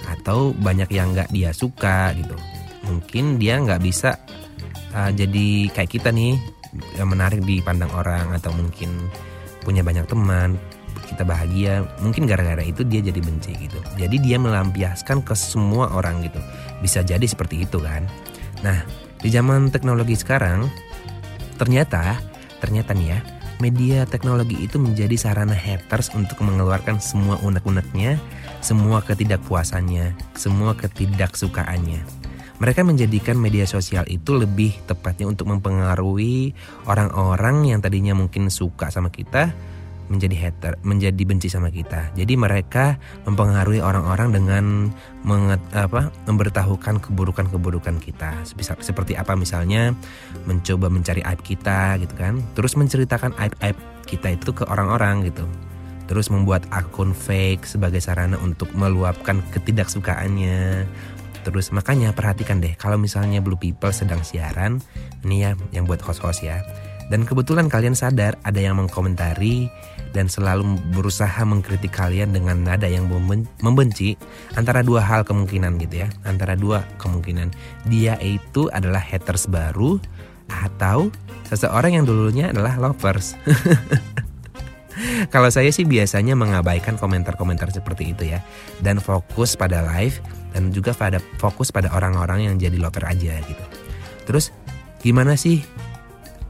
Atau 0.07 0.53
banyak 0.53 0.93
yang 0.93 1.17
nggak 1.17 1.33
dia 1.33 1.51
suka 1.51 2.13
gitu. 2.15 2.37
Mungkin 2.87 3.41
dia 3.41 3.57
nggak 3.59 3.83
bisa 3.83 4.21
uh, 4.93 5.11
jadi 5.11 5.73
kayak 5.73 5.91
kita 5.91 6.13
nih 6.13 6.37
menarik 7.03 7.43
dipandang 7.43 7.91
orang 7.95 8.33
atau 8.37 8.53
mungkin 8.53 9.11
punya 9.67 9.83
banyak 9.83 10.07
teman 10.07 10.57
kita 11.07 11.23
bahagia 11.23 11.87
mungkin 12.03 12.27
gara-gara 12.27 12.63
itu 12.65 12.83
dia 12.83 12.99
jadi 13.05 13.21
benci 13.23 13.55
gitu. 13.57 13.79
Jadi 13.95 14.17
dia 14.19 14.41
melampiaskan 14.41 15.23
ke 15.23 15.35
semua 15.39 15.93
orang 15.95 16.25
gitu. 16.25 16.41
Bisa 16.83 17.05
jadi 17.07 17.23
seperti 17.23 17.63
itu 17.63 17.79
kan? 17.79 18.07
Nah 18.65 18.83
di 19.21 19.29
zaman 19.31 19.71
teknologi 19.71 20.19
sekarang 20.19 20.67
ternyata 21.57 22.21
ternyata 22.61 22.93
nih 22.93 23.09
ya 23.17 23.19
media 23.57 24.05
teknologi 24.05 24.61
itu 24.61 24.77
menjadi 24.77 25.17
sarana 25.17 25.57
haters 25.57 26.13
untuk 26.13 26.45
mengeluarkan 26.45 27.01
semua 27.01 27.41
unek-uneknya 27.41 28.21
semua 28.61 29.01
ketidakpuasannya 29.01 30.13
semua 30.37 30.77
ketidaksukaannya 30.77 32.05
mereka 32.57 32.81
menjadikan 32.85 33.37
media 33.37 33.69
sosial 33.69 34.09
itu 34.09 34.37
lebih 34.37 34.73
tepatnya 34.89 35.29
untuk 35.29 35.49
mempengaruhi 35.53 36.57
orang-orang 36.89 37.69
yang 37.69 37.81
tadinya 37.85 38.17
mungkin 38.17 38.49
suka 38.49 38.89
sama 38.89 39.13
kita 39.13 39.53
menjadi 40.07 40.37
hater, 40.39 40.79
menjadi 40.87 41.23
benci 41.27 41.51
sama 41.51 41.67
kita. 41.67 42.15
Jadi 42.15 42.39
mereka 42.39 42.95
mempengaruhi 43.27 43.83
orang-orang 43.83 44.31
dengan 44.31 44.65
menget, 45.27 45.59
apa, 45.75 46.15
memberitahukan 46.31 47.03
keburukan-keburukan 47.03 47.99
kita. 47.99 48.47
Seperti 48.79 49.19
apa 49.19 49.35
misalnya 49.35 49.93
mencoba 50.47 50.87
mencari 50.87 51.27
aib 51.27 51.43
kita 51.43 51.99
gitu 51.99 52.15
kan. 52.15 52.39
Terus 52.55 52.79
menceritakan 52.79 53.35
aib-aib 53.35 53.77
kita 54.07 54.39
itu 54.39 54.55
ke 54.55 54.63
orang-orang 54.71 55.27
gitu. 55.27 55.43
Terus 56.07 56.31
membuat 56.31 56.71
akun 56.71 57.11
fake 57.11 57.67
sebagai 57.67 57.99
sarana 57.99 58.39
untuk 58.39 58.71
meluapkan 58.79 59.43
ketidaksukaannya, 59.51 60.87
terus. 61.47 61.71
Makanya 61.71 62.11
perhatikan 62.11 62.59
deh 62.59 62.75
kalau 62.75 62.99
misalnya 62.99 63.39
Blue 63.39 63.59
People 63.59 63.95
sedang 63.95 64.27
siaran 64.27 64.83
ini 65.23 65.47
ya 65.47 65.55
yang 65.71 65.87
buat 65.87 66.03
host-host 66.03 66.43
ya. 66.43 66.67
Dan 67.07 67.23
kebetulan 67.23 67.71
kalian 67.71 67.95
sadar 67.95 68.35
ada 68.43 68.59
yang 68.59 68.83
mengkomentari 68.83 69.71
dan 70.11 70.27
selalu 70.27 70.75
berusaha 70.91 71.39
mengkritik 71.47 71.95
kalian 71.95 72.35
dengan 72.35 72.67
nada 72.67 72.91
yang 72.91 73.07
membenci 73.63 74.19
antara 74.59 74.83
dua 74.83 75.07
hal 75.07 75.23
kemungkinan 75.23 75.79
gitu 75.79 76.03
ya. 76.03 76.09
Antara 76.27 76.59
dua 76.59 76.83
kemungkinan. 76.99 77.55
Dia 77.87 78.19
itu 78.19 78.67
adalah 78.75 78.99
haters 78.99 79.47
baru 79.47 80.03
atau 80.51 81.15
seseorang 81.47 81.95
yang 81.95 82.05
dulunya 82.07 82.51
adalah 82.51 82.75
lovers. 82.75 83.39
Kalau 85.35 85.53
saya 85.53 85.69
sih 85.69 85.85
biasanya 85.85 86.33
mengabaikan 86.33 86.97
komentar-komentar 86.97 87.69
seperti 87.69 88.17
itu 88.17 88.33
ya. 88.33 88.41
Dan 88.81 88.99
fokus 88.99 89.55
pada 89.55 89.85
live 89.85 90.19
dan 90.57 90.73
juga 90.73 90.97
pada 90.97 91.21
fokus 91.37 91.69
pada 91.69 91.93
orang-orang 91.93 92.49
yang 92.49 92.57
jadi 92.57 92.81
lover 92.81 93.05
aja 93.05 93.37
gitu. 93.45 93.65
Terus 94.25 94.57
gimana 95.05 95.37
sih 95.37 95.61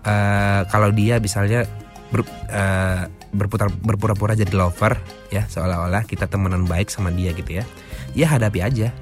uh, 0.07 0.63
kalau 0.71 0.95
dia 0.95 1.19
misalnya 1.19 1.67
ber, 2.15 2.23
uh, 2.55 3.11
berputar 3.35 3.67
berpura-pura 3.75 4.39
jadi 4.39 4.55
lover 4.55 4.95
ya 5.35 5.43
seolah-olah 5.51 6.07
kita 6.07 6.31
temenan 6.31 6.71
baik 6.71 6.87
sama 6.87 7.11
dia 7.11 7.35
gitu 7.35 7.59
ya. 7.59 7.67
Ya 8.15 8.31
hadapi 8.31 8.63
aja. 8.63 8.95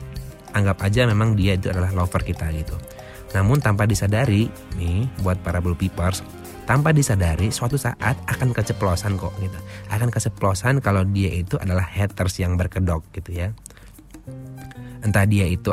Anggap 0.56 0.80
aja 0.80 1.04
memang 1.04 1.37
dia 1.37 1.52
itu 1.61 1.68
adalah 1.68 1.92
lover 1.92 2.25
kita 2.25 2.49
gitu. 2.56 2.73
Namun 3.37 3.61
tanpa 3.61 3.84
disadari 3.84 4.49
nih 4.80 5.04
buat 5.20 5.37
para 5.44 5.61
blue 5.61 5.76
peepers 5.76 6.25
tanpa 6.64 6.96
disadari 6.96 7.52
suatu 7.52 7.76
saat 7.76 8.16
akan 8.25 8.56
keceplosan 8.56 9.20
kok 9.20 9.37
gitu. 9.37 9.58
Akan 9.92 10.08
keceplosan 10.08 10.80
kalau 10.80 11.04
dia 11.04 11.28
itu 11.28 11.61
adalah 11.61 11.84
haters 11.84 12.40
yang 12.40 12.56
berkedok 12.56 13.04
gitu 13.12 13.37
ya 13.37 13.52
entah 15.04 15.28
dia 15.28 15.44
itu 15.44 15.70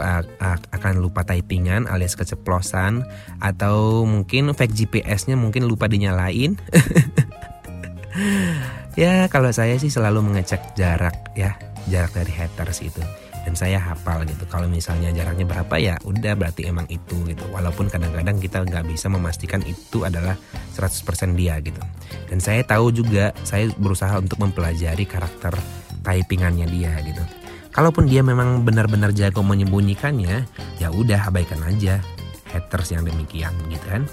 akan 0.75 0.93
lupa 0.99 1.23
typingan 1.23 1.87
alias 1.87 2.19
keceplosan 2.19 3.07
atau 3.39 4.03
mungkin 4.03 4.51
fake 4.51 4.75
GPS-nya 4.75 5.39
mungkin 5.39 5.65
lupa 5.65 5.87
dinyalain. 5.87 6.59
ya 8.99 9.31
kalau 9.31 9.49
saya 9.55 9.79
sih 9.79 9.87
selalu 9.87 10.19
mengecek 10.19 10.75
jarak 10.75 11.15
ya 11.33 11.55
jarak 11.87 12.11
dari 12.11 12.33
haters 12.35 12.83
itu. 12.83 13.01
Dan 13.41 13.57
saya 13.57 13.81
hafal 13.81 14.21
gitu. 14.29 14.45
Kalau 14.45 14.69
misalnya 14.69 15.09
jaraknya 15.09 15.49
berapa 15.49 15.75
ya 15.81 15.97
udah 16.05 16.37
berarti 16.37 16.69
emang 16.69 16.85
itu 16.93 17.25
gitu. 17.25 17.41
Walaupun 17.49 17.89
kadang-kadang 17.89 18.37
kita 18.37 18.61
nggak 18.61 18.85
bisa 18.85 19.09
memastikan 19.09 19.65
itu 19.65 20.05
adalah 20.05 20.37
100% 20.77 21.33
dia 21.33 21.57
gitu. 21.57 21.81
Dan 22.29 22.37
saya 22.37 22.61
tahu 22.61 22.93
juga 22.93 23.33
saya 23.41 23.65
berusaha 23.81 24.13
untuk 24.21 24.37
mempelajari 24.37 25.09
karakter 25.09 25.57
typingannya 26.05 26.69
dia 26.69 26.93
gitu 27.01 27.40
kalaupun 27.71 28.05
dia 28.07 28.21
memang 28.21 28.67
benar-benar 28.67 29.15
jago 29.15 29.41
menyembunyikannya 29.41 30.45
ya 30.77 30.87
udah 30.91 31.31
abaikan 31.31 31.63
aja. 31.65 32.03
Haters 32.51 32.91
yang 32.91 33.07
demikian 33.07 33.55
gitu 33.71 33.85
kan. 33.87 34.03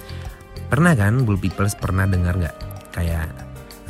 Pernah 0.71 0.95
kan 0.95 1.27
blue 1.27 1.38
peoples 1.38 1.75
pernah 1.75 2.07
dengar 2.07 2.38
nggak? 2.38 2.57
Kayak 2.95 3.27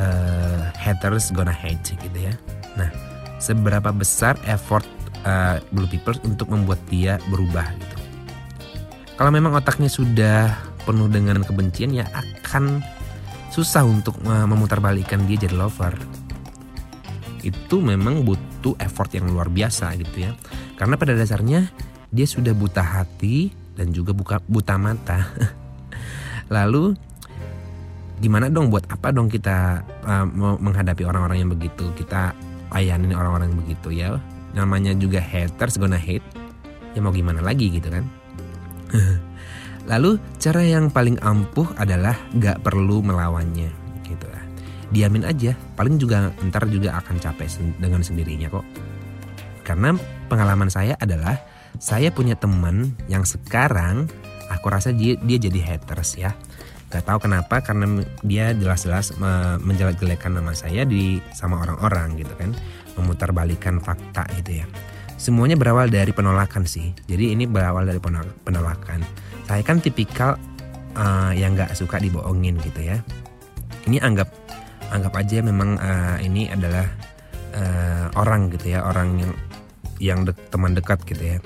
uh, 0.00 0.72
haters 0.72 1.30
gonna 1.36 1.52
hate 1.52 1.94
gitu 2.00 2.18
ya. 2.18 2.34
Nah 2.80 2.88
seberapa 3.38 3.92
besar 3.92 4.40
effort 4.48 4.88
uh, 5.28 5.60
blue 5.70 5.86
peoples 5.86 6.18
untuk 6.24 6.48
membuat 6.48 6.80
dia 6.88 7.20
berubah 7.28 7.68
gitu? 7.76 7.96
Kalau 9.20 9.30
memang 9.34 9.52
otaknya 9.52 9.90
sudah 9.90 10.54
penuh 10.88 11.10
dengan 11.12 11.44
kebencian 11.44 11.92
ya 11.92 12.08
akan 12.16 12.80
susah 13.52 13.84
untuk 13.84 14.16
uh, 14.24 14.48
memutarbalikkan 14.48 15.28
dia 15.28 15.44
jadi 15.44 15.56
lover 15.58 15.92
itu 17.44 17.82
memang 17.82 18.26
butuh 18.26 18.74
effort 18.82 19.12
yang 19.14 19.28
luar 19.30 19.50
biasa 19.52 19.94
gitu 19.98 20.28
ya. 20.28 20.32
Karena 20.78 20.94
pada 20.98 21.14
dasarnya 21.14 21.68
dia 22.08 22.26
sudah 22.26 22.56
buta 22.56 22.80
hati 22.80 23.52
dan 23.76 23.92
juga 23.92 24.16
buka 24.16 24.42
buta 24.46 24.74
mata. 24.80 25.28
Lalu 26.54 26.96
gimana 28.18 28.50
dong 28.50 28.72
buat 28.72 28.88
apa 28.90 29.14
dong 29.14 29.30
kita 29.30 29.84
uh, 30.02 30.26
menghadapi 30.58 31.04
orang-orang 31.06 31.46
yang 31.46 31.50
begitu? 31.52 31.92
Kita 31.94 32.34
layanin 32.74 33.14
orang-orang 33.14 33.52
yang 33.52 33.60
begitu 33.62 33.88
ya. 33.92 34.08
Namanya 34.56 34.96
juga 34.96 35.20
haters 35.20 35.76
gonna 35.76 36.00
hate. 36.00 36.24
Ya 36.96 37.04
mau 37.04 37.12
gimana 37.12 37.44
lagi 37.44 37.68
gitu 37.68 37.92
kan? 37.92 38.04
Lalu 39.90 40.20
cara 40.36 40.60
yang 40.64 40.92
paling 40.92 41.16
ampuh 41.24 41.64
adalah 41.80 42.12
gak 42.36 42.60
perlu 42.60 43.00
melawannya 43.00 43.72
gitu 44.04 44.26
diamin 44.88 45.24
aja 45.24 45.52
paling 45.76 46.00
juga 46.00 46.32
ntar 46.48 46.64
juga 46.68 46.96
akan 47.00 47.16
capek 47.20 47.48
dengan 47.76 48.00
sendirinya 48.00 48.48
kok 48.48 48.64
karena 49.64 49.92
pengalaman 50.32 50.72
saya 50.72 50.96
adalah 50.96 51.36
saya 51.76 52.08
punya 52.08 52.34
teman 52.34 52.96
yang 53.06 53.22
sekarang 53.28 54.08
aku 54.48 54.66
rasa 54.72 54.90
dia, 54.96 55.20
dia 55.20 55.36
jadi 55.36 55.60
haters 55.76 56.16
ya 56.16 56.32
Gak 56.88 57.04
tahu 57.04 57.28
kenapa 57.28 57.60
karena 57.60 58.00
dia 58.24 58.56
jelas-jelas 58.56 59.12
menjelek-jelekan 59.60 60.40
nama 60.40 60.56
saya 60.56 60.88
di 60.88 61.20
sama 61.36 61.60
orang-orang 61.60 62.16
gitu 62.16 62.32
kan, 62.32 62.56
memutarbalikan 62.96 63.76
fakta 63.76 64.24
gitu 64.40 64.64
ya. 64.64 64.66
Semuanya 65.20 65.60
berawal 65.60 65.92
dari 65.92 66.16
penolakan 66.16 66.64
sih. 66.64 66.96
Jadi 67.04 67.36
ini 67.36 67.44
berawal 67.44 67.84
dari 67.84 68.00
penolakan. 68.40 69.04
Saya 69.44 69.60
kan 69.60 69.84
tipikal 69.84 70.40
uh, 70.96 71.32
yang 71.36 71.60
gak 71.60 71.76
suka 71.76 72.00
dibohongin 72.00 72.56
gitu 72.64 72.80
ya. 72.80 73.04
Ini 73.84 74.00
anggap 74.00 74.32
anggap 74.92 75.14
aja 75.18 75.44
memang 75.44 75.76
uh, 75.78 76.16
ini 76.20 76.48
adalah 76.48 76.86
uh, 77.54 78.06
orang 78.16 78.52
gitu 78.54 78.76
ya, 78.76 78.84
orang 78.84 79.20
yang 79.20 79.32
yang 79.98 80.18
de 80.22 80.32
teman 80.48 80.74
dekat 80.74 81.02
gitu 81.06 81.36
ya. 81.36 81.38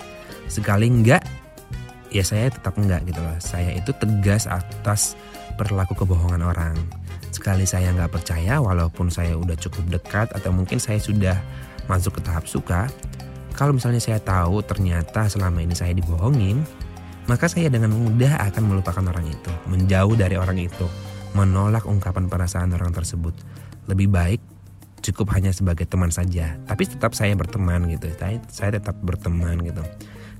Sekali 0.51 0.89
enggak 0.89 1.25
ya 2.13 2.21
saya 2.21 2.53
tetap 2.53 2.77
enggak 2.77 3.03
gitu 3.09 3.21
loh. 3.21 3.37
Saya 3.41 3.73
itu 3.73 3.91
tegas 3.97 4.45
atas 4.45 5.17
berlaku 5.57 5.97
kebohongan 6.05 6.45
orang. 6.45 6.77
Sekali 7.33 7.65
saya 7.65 7.91
nggak 7.97 8.13
percaya, 8.13 8.61
walaupun 8.61 9.09
saya 9.09 9.35
udah 9.35 9.57
cukup 9.57 9.89
dekat 9.89 10.29
atau 10.37 10.53
mungkin 10.53 10.77
saya 10.77 11.01
sudah 11.01 11.37
masuk 11.89 12.21
ke 12.21 12.29
tahap 12.29 12.45
suka, 12.45 12.87
kalau 13.57 13.73
misalnya 13.73 14.01
saya 14.01 14.21
tahu 14.21 14.61
ternyata 14.61 15.27
selama 15.27 15.65
ini 15.65 15.73
saya 15.73 15.97
dibohongin, 15.97 16.61
maka 17.25 17.49
saya 17.49 17.73
dengan 17.73 17.93
mudah 17.93 18.37
akan 18.53 18.63
melupakan 18.69 19.05
orang 19.09 19.27
itu, 19.29 19.53
menjauh 19.69 20.15
dari 20.15 20.37
orang 20.37 20.61
itu, 20.61 20.87
menolak 21.33 21.85
ungkapan 21.89 22.29
perasaan 22.29 22.73
orang 22.73 22.93
tersebut. 22.93 23.35
Lebih 23.89 24.09
baik 24.09 24.41
cukup 25.03 25.35
hanya 25.35 25.51
sebagai 25.51 25.83
teman 25.85 26.15
saja, 26.15 26.55
tapi 26.71 26.87
tetap 26.87 27.13
saya 27.19 27.35
berteman 27.35 27.91
gitu. 27.91 28.07
Saya, 28.15 28.39
saya 28.47 28.71
tetap 28.79 28.95
berteman 29.03 29.59
gitu. 29.67 29.83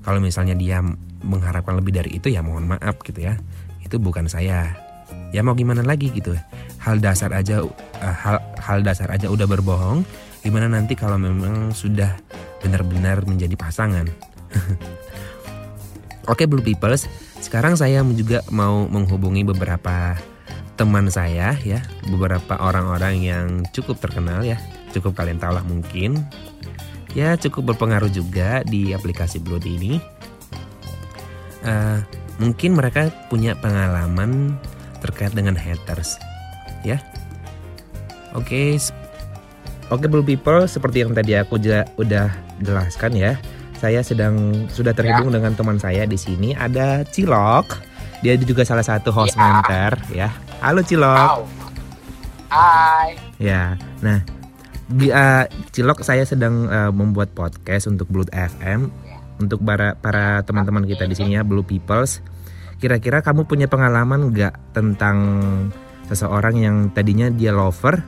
Kalau 0.03 0.19
misalnya 0.23 0.55
dia 0.55 0.79
mengharapkan 1.23 1.79
lebih 1.79 1.95
dari 1.95 2.15
itu 2.15 2.31
ya 2.31 2.39
mohon 2.43 2.67
maaf 2.67 2.99
gitu 3.03 3.23
ya. 3.23 3.35
Itu 3.83 3.99
bukan 3.99 4.31
saya 4.31 4.71
ya 5.33 5.41
mau 5.41 5.57
gimana 5.57 5.81
lagi 5.81 6.13
gitu 6.13 6.37
hal 6.77 7.01
dasar 7.01 7.33
aja 7.33 7.65
uh, 7.65 8.15
hal 8.21 8.37
hal 8.61 8.85
dasar 8.85 9.09
aja 9.09 9.33
udah 9.33 9.49
berbohong 9.49 10.05
gimana 10.45 10.69
nanti 10.69 10.93
kalau 10.93 11.17
memang 11.17 11.73
sudah 11.73 12.13
benar-benar 12.61 13.25
menjadi 13.25 13.57
pasangan 13.57 14.05
Oke 16.23 16.47
Blue 16.47 16.63
Peoples, 16.63 17.03
sekarang 17.43 17.75
saya 17.75 17.99
juga 18.15 18.39
mau 18.47 18.87
menghubungi 18.87 19.43
beberapa 19.43 20.15
teman 20.75 21.09
saya 21.09 21.55
ya, 21.61 21.79
beberapa 22.09 22.57
orang-orang 22.57 23.15
yang 23.21 23.45
cukup 23.71 24.01
terkenal 24.01 24.41
ya, 24.41 24.57
cukup 24.91 25.17
kalian 25.17 25.37
tahu 25.37 25.53
lah 25.55 25.65
mungkin. 25.65 26.23
Ya 27.13 27.37
cukup 27.37 27.73
berpengaruh 27.73 28.09
juga 28.09 28.65
di 28.65 28.89
aplikasi 28.91 29.37
Blood 29.37 29.69
ini. 29.69 30.01
Uh, 31.63 32.01
mungkin 32.41 32.73
mereka 32.73 33.13
punya 33.29 33.53
pengalaman 33.53 34.57
terkait 35.03 35.35
dengan 35.35 35.53
haters 35.53 36.17
ya 36.81 36.97
oke 38.33 38.47
okay. 38.47 38.69
oke 39.91 40.01
okay, 40.01 40.07
blue 40.07 40.25
people 40.25 40.65
seperti 40.65 41.05
yang 41.05 41.11
tadi 41.13 41.37
aku 41.37 41.59
juga 41.59 41.85
udah 41.99 42.31
jelaskan 42.63 43.13
ya 43.13 43.31
saya 43.77 43.99
sedang 43.99 44.65
sudah 44.71 44.95
terhubung 44.95 45.29
ya. 45.29 45.43
dengan 45.43 45.53
teman 45.59 45.77
saya 45.77 46.07
di 46.07 46.15
sini 46.15 46.55
ada 46.55 47.03
Cilok 47.03 47.83
dia 48.23 48.39
juga 48.39 48.63
salah 48.63 48.85
satu 48.85 49.11
host 49.11 49.35
ya. 49.35 49.41
mentor 49.43 49.91
ya 50.15 50.29
halo 50.63 50.79
Cilok 50.79 51.43
Hai 52.47 53.19
ya 53.35 53.75
nah 53.99 54.23
di 54.87 55.11
uh, 55.11 55.43
Cilok 55.75 56.07
saya 56.07 56.23
sedang 56.23 56.71
uh, 56.71 56.91
membuat 56.95 57.35
podcast 57.35 57.91
untuk 57.91 58.07
Blue 58.07 58.27
FM 58.31 58.87
ya. 59.03 59.19
untuk 59.43 59.59
para 59.59 59.99
para 59.99 60.39
teman-teman 60.47 60.87
kita 60.87 61.03
di 61.03 61.19
sini 61.19 61.35
ya 61.35 61.43
Blue 61.43 61.67
Peoples 61.67 62.23
Kira-kira 62.83 63.23
kamu 63.23 63.47
punya 63.47 63.71
pengalaman 63.71 64.35
nggak 64.35 64.75
tentang 64.75 65.17
seseorang 66.11 66.59
yang 66.59 66.91
tadinya 66.91 67.31
dia 67.31 67.55
lover, 67.55 68.03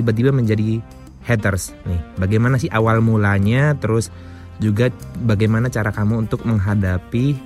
tiba-tiba 0.00 0.32
menjadi 0.32 0.80
haters 1.28 1.76
nih? 1.84 2.00
Bagaimana 2.16 2.56
sih 2.56 2.72
awal 2.72 3.04
mulanya? 3.04 3.76
Terus 3.76 4.08
juga 4.64 4.88
bagaimana 5.28 5.68
cara 5.68 5.92
kamu 5.92 6.24
untuk 6.24 6.40
menghadapi 6.48 7.36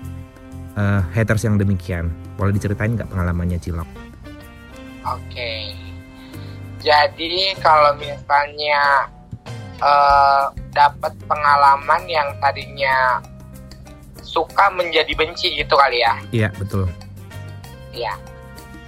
uh, 0.78 1.02
haters 1.10 1.50
yang 1.50 1.58
demikian? 1.58 2.14
Boleh 2.38 2.54
diceritain 2.54 2.94
nggak 2.94 3.10
pengalamannya 3.10 3.58
Cilok? 3.58 4.07
Oke, 5.16 5.72
jadi 6.78 7.58
kalau 7.58 7.98
misalnya 7.98 9.10
uh, 9.82 10.54
dapat 10.70 11.10
pengalaman 11.26 12.06
yang 12.06 12.30
tadinya 12.38 13.18
suka 14.22 14.70
menjadi 14.70 15.10
benci 15.18 15.58
gitu 15.58 15.74
kali 15.74 16.06
ya? 16.06 16.14
Iya 16.30 16.48
betul. 16.54 16.86
Iya. 17.90 18.14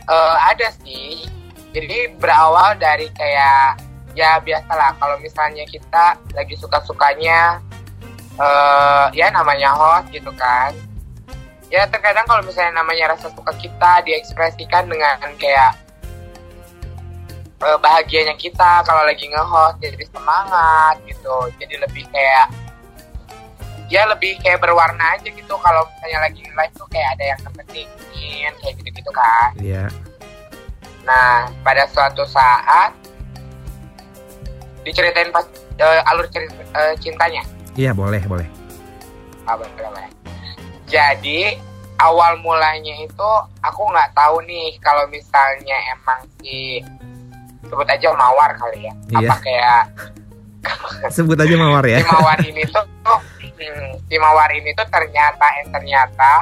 Uh, 0.07 0.37
ada 0.47 0.71
sih. 0.87 1.27
Jadi 1.71 2.15
berawal 2.19 2.79
dari 2.79 3.11
kayak 3.15 3.79
ya 4.19 4.43
biasalah 4.43 4.99
kalau 4.99 5.15
misalnya 5.23 5.63
kita 5.71 6.19
lagi 6.35 6.59
suka-sukanya 6.59 7.63
uh, 8.39 9.07
ya 9.15 9.31
namanya 9.35 9.75
host 9.75 10.11
gitu 10.15 10.31
kan. 10.35 10.75
Ya 11.71 11.87
terkadang 11.87 12.27
kalau 12.27 12.43
misalnya 12.43 12.83
namanya 12.83 13.15
rasa 13.15 13.31
suka 13.31 13.55
kita 13.55 14.03
diekspresikan 14.03 14.91
dengan 14.91 15.19
kayak 15.39 15.79
uh, 17.63 17.79
bahagianya 17.79 18.35
kita 18.37 18.85
kalau 18.85 19.05
lagi 19.05 19.29
nge-host 19.29 19.81
jadi 19.81 20.05
semangat 20.09 21.01
gitu. 21.05 21.37
Jadi 21.61 21.75
lebih 21.81 22.05
kayak 22.11 22.47
ya 23.91 24.07
lebih 24.07 24.39
kayak 24.43 24.61
berwarna 24.61 25.17
aja 25.19 25.29
gitu. 25.29 25.55
Kalau 25.61 25.85
misalnya 25.89 26.19
lagi 26.29 26.43
live 26.43 26.75
tuh 26.77 26.89
kayak 26.91 27.09
ada 27.19 27.25
yang 27.37 27.41
kepentingin 27.45 28.53
kayak 28.61 28.75
gitu-gitu 28.81 29.11
kan 29.11 29.51
iya. 29.59 29.87
Yeah. 29.87 29.89
nah 31.05 31.49
pada 31.65 31.89
suatu 31.89 32.29
saat 32.29 32.93
diceritain 34.85 35.29
pas 35.33 35.45
uh, 35.81 36.09
alur 36.09 36.25
cerita, 36.33 36.57
uh, 36.73 36.97
cintanya? 36.97 37.45
Iya 37.77 37.93
boleh 37.93 38.21
boleh. 38.25 38.49
Ah, 39.45 39.57
boleh 39.61 39.73
boleh. 39.77 40.09
Jadi 40.89 41.57
awal 42.01 42.41
mulanya 42.41 42.97
itu 42.97 43.31
aku 43.61 43.83
nggak 43.93 44.17
tahu 44.17 44.41
nih 44.49 44.81
kalau 44.81 45.05
misalnya 45.13 45.77
emang 45.93 46.25
si 46.41 46.81
sebut 47.67 47.89
aja 47.89 48.09
mawar 48.17 48.51
kali 48.57 48.89
ya 48.89 48.93
iya. 49.13 49.29
apa 49.29 49.35
kayak 49.43 49.83
sebut 51.17 51.37
aja 51.37 51.55
mawar 51.57 51.85
ya 51.85 52.01
si 52.01 52.09
mawar 52.09 52.39
ini 52.41 52.63
tuh 52.69 52.85
hmm, 53.61 53.93
si 54.09 54.17
Mawar 54.17 54.51
ini 54.57 54.71
tuh 54.73 54.87
ternyata 54.89 55.47
eh 55.61 55.67
ternyata 55.69 56.33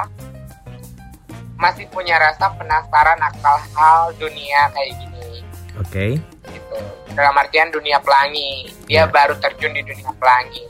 masih 1.59 1.85
punya 1.91 2.15
rasa 2.15 2.55
penasaran 2.55 3.19
akal 3.19 3.59
hal 3.75 4.15
dunia 4.15 4.71
kayak 4.71 4.95
gini. 4.95 5.43
Oke. 5.75 5.91
Okay. 5.91 6.11
Gitu. 6.55 6.77
Dalam 7.13 7.35
artian 7.35 7.67
dunia 7.67 7.99
pelangi. 7.99 8.71
Dia 8.87 9.03
yeah. 9.03 9.05
baru 9.11 9.35
terjun 9.43 9.75
di 9.75 9.83
dunia 9.83 10.07
pelangi. 10.15 10.63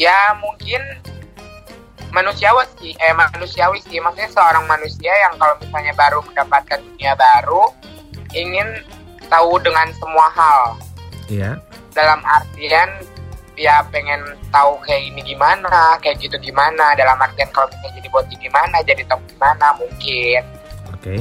Ya 0.00 0.32
mungkin 0.40 0.80
manusiawi 2.12 2.64
sih, 2.80 2.92
eh 2.96 3.12
manusiawi 3.12 3.84
sih. 3.84 4.00
Maksudnya 4.00 4.32
seorang 4.32 4.64
manusia 4.64 5.12
yang 5.12 5.36
kalau 5.36 5.60
misalnya 5.60 5.92
baru 5.92 6.24
mendapatkan 6.24 6.80
dunia 6.80 7.12
baru, 7.12 7.68
ingin 8.36 8.68
tahu 9.32 9.56
dengan 9.64 9.88
semua 9.96 10.28
hal. 10.36 10.60
Iya. 11.32 11.58
Dalam 11.96 12.20
artian 12.22 12.90
ya 13.56 13.80
pengen 13.88 14.20
tahu 14.52 14.76
kayak 14.84 15.08
ini 15.08 15.32
gimana 15.32 15.96
kayak 16.04 16.20
gitu 16.20 16.36
gimana 16.36 16.92
dalam 16.92 17.16
artian 17.16 17.48
kalau 17.56 17.64
misalnya 17.72 18.04
jadi 18.04 18.08
boti 18.12 18.34
gimana 18.36 18.76
jadi 18.84 19.02
top 19.08 19.20
gimana 19.32 19.72
mungkin 19.80 20.42
Oke. 20.92 21.16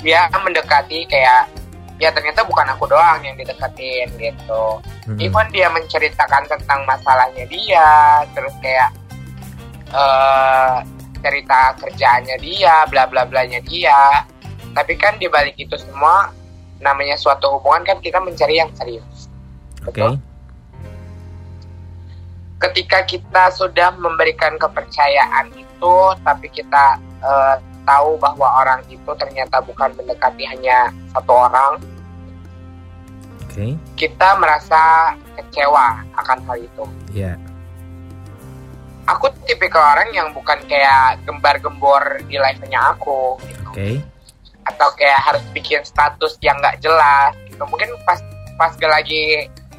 dia 0.00 0.24
mendekati 0.32 1.04
kayak 1.04 1.52
ya 2.00 2.08
ternyata 2.10 2.42
bukan 2.48 2.66
aku 2.72 2.88
doang 2.88 3.20
yang 3.20 3.36
dideketin 3.36 4.08
gitu 4.16 4.64
Mm-mm. 5.04 5.20
even 5.20 5.46
dia 5.52 5.68
menceritakan 5.68 6.48
tentang 6.48 6.80
masalahnya 6.88 7.44
dia 7.46 8.24
terus 8.32 8.56
kayak 8.64 8.90
eh 9.94 10.76
cerita 11.24 11.72
kerjaannya 11.80 12.36
dia 12.40 12.84
bla 12.88 13.04
bla 13.08 13.24
blanya 13.24 13.60
dia 13.64 14.26
tapi 14.74 14.98
kan 14.98 15.16
di 15.16 15.30
balik 15.30 15.54
itu 15.56 15.78
semua 15.78 16.34
namanya 16.82 17.14
suatu 17.16 17.56
hubungan 17.56 17.86
kan 17.86 17.98
kita 18.02 18.18
mencari 18.18 18.58
yang 18.58 18.68
serius 18.74 19.30
Oke. 19.86 20.02
betul? 20.02 20.12
ketika 22.60 22.98
kita 23.04 23.44
sudah 23.52 23.92
memberikan 23.96 24.56
kepercayaan 24.56 25.52
itu 25.54 25.96
tapi 26.24 26.46
kita 26.50 26.96
eh, 27.22 27.56
tahu 27.84 28.16
bahwa 28.16 28.48
orang 28.64 28.80
itu 28.88 29.10
ternyata 29.20 29.60
bukan 29.60 29.92
mendekati 29.94 30.48
hanya 30.48 30.88
satu 31.12 31.32
orang 31.32 31.72
Oke. 33.44 33.76
kita 33.94 34.28
merasa 34.40 35.14
kecewa 35.38 36.02
akan 36.18 36.38
hal 36.48 36.58
itu 36.58 36.84
Ya. 37.14 37.38
aku 39.06 39.28
tipikal 39.46 39.84
orang 39.94 40.10
yang 40.16 40.28
bukan 40.32 40.58
kayak 40.66 41.20
gembar-gembor 41.28 42.24
di 42.26 42.40
live-nya 42.40 42.96
aku 42.96 43.36
gitu. 43.44 43.68
Oke. 43.70 44.13
Atau 44.64 44.88
kayak 44.96 45.20
harus 45.20 45.44
bikin 45.52 45.84
status 45.84 46.36
yang 46.40 46.56
nggak 46.60 46.80
jelas 46.80 47.32
gitu. 47.48 47.62
Mungkin 47.64 47.92
pas 48.08 48.20
pas 48.56 48.72
gue 48.74 48.88
lagi 48.88 49.22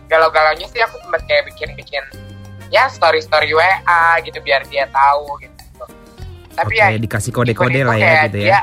galau-galaunya 0.05 0.69
sih 0.69 0.81
aku 0.85 1.01
sempat 1.01 1.25
kayak 1.25 1.49
bikin-bikin 1.49 2.03
ya 2.69 2.85
story-story 2.89 3.53
WA 3.53 4.21
gitu 4.21 4.37
biar 4.41 4.61
dia 4.69 4.85
tahu 4.89 5.25
gitu. 5.41 5.83
Tapi 6.55 6.73
Oke, 6.79 6.81
ya 6.81 6.97
dikasih 6.97 7.31
kode-kode 7.35 7.81
lah 7.83 7.97
ya 7.97 8.29
gitu 8.31 8.39
ya. 8.39 8.47
dia, 8.47 8.59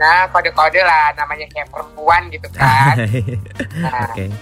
nah 0.00 0.24
kode-kode 0.32 0.80
lah 0.80 1.12
namanya 1.12 1.44
kayak 1.52 1.68
perempuan 1.68 2.22
gitu 2.32 2.48
kan. 2.56 2.96
Nah, 3.78 4.08
Oke. 4.10 4.32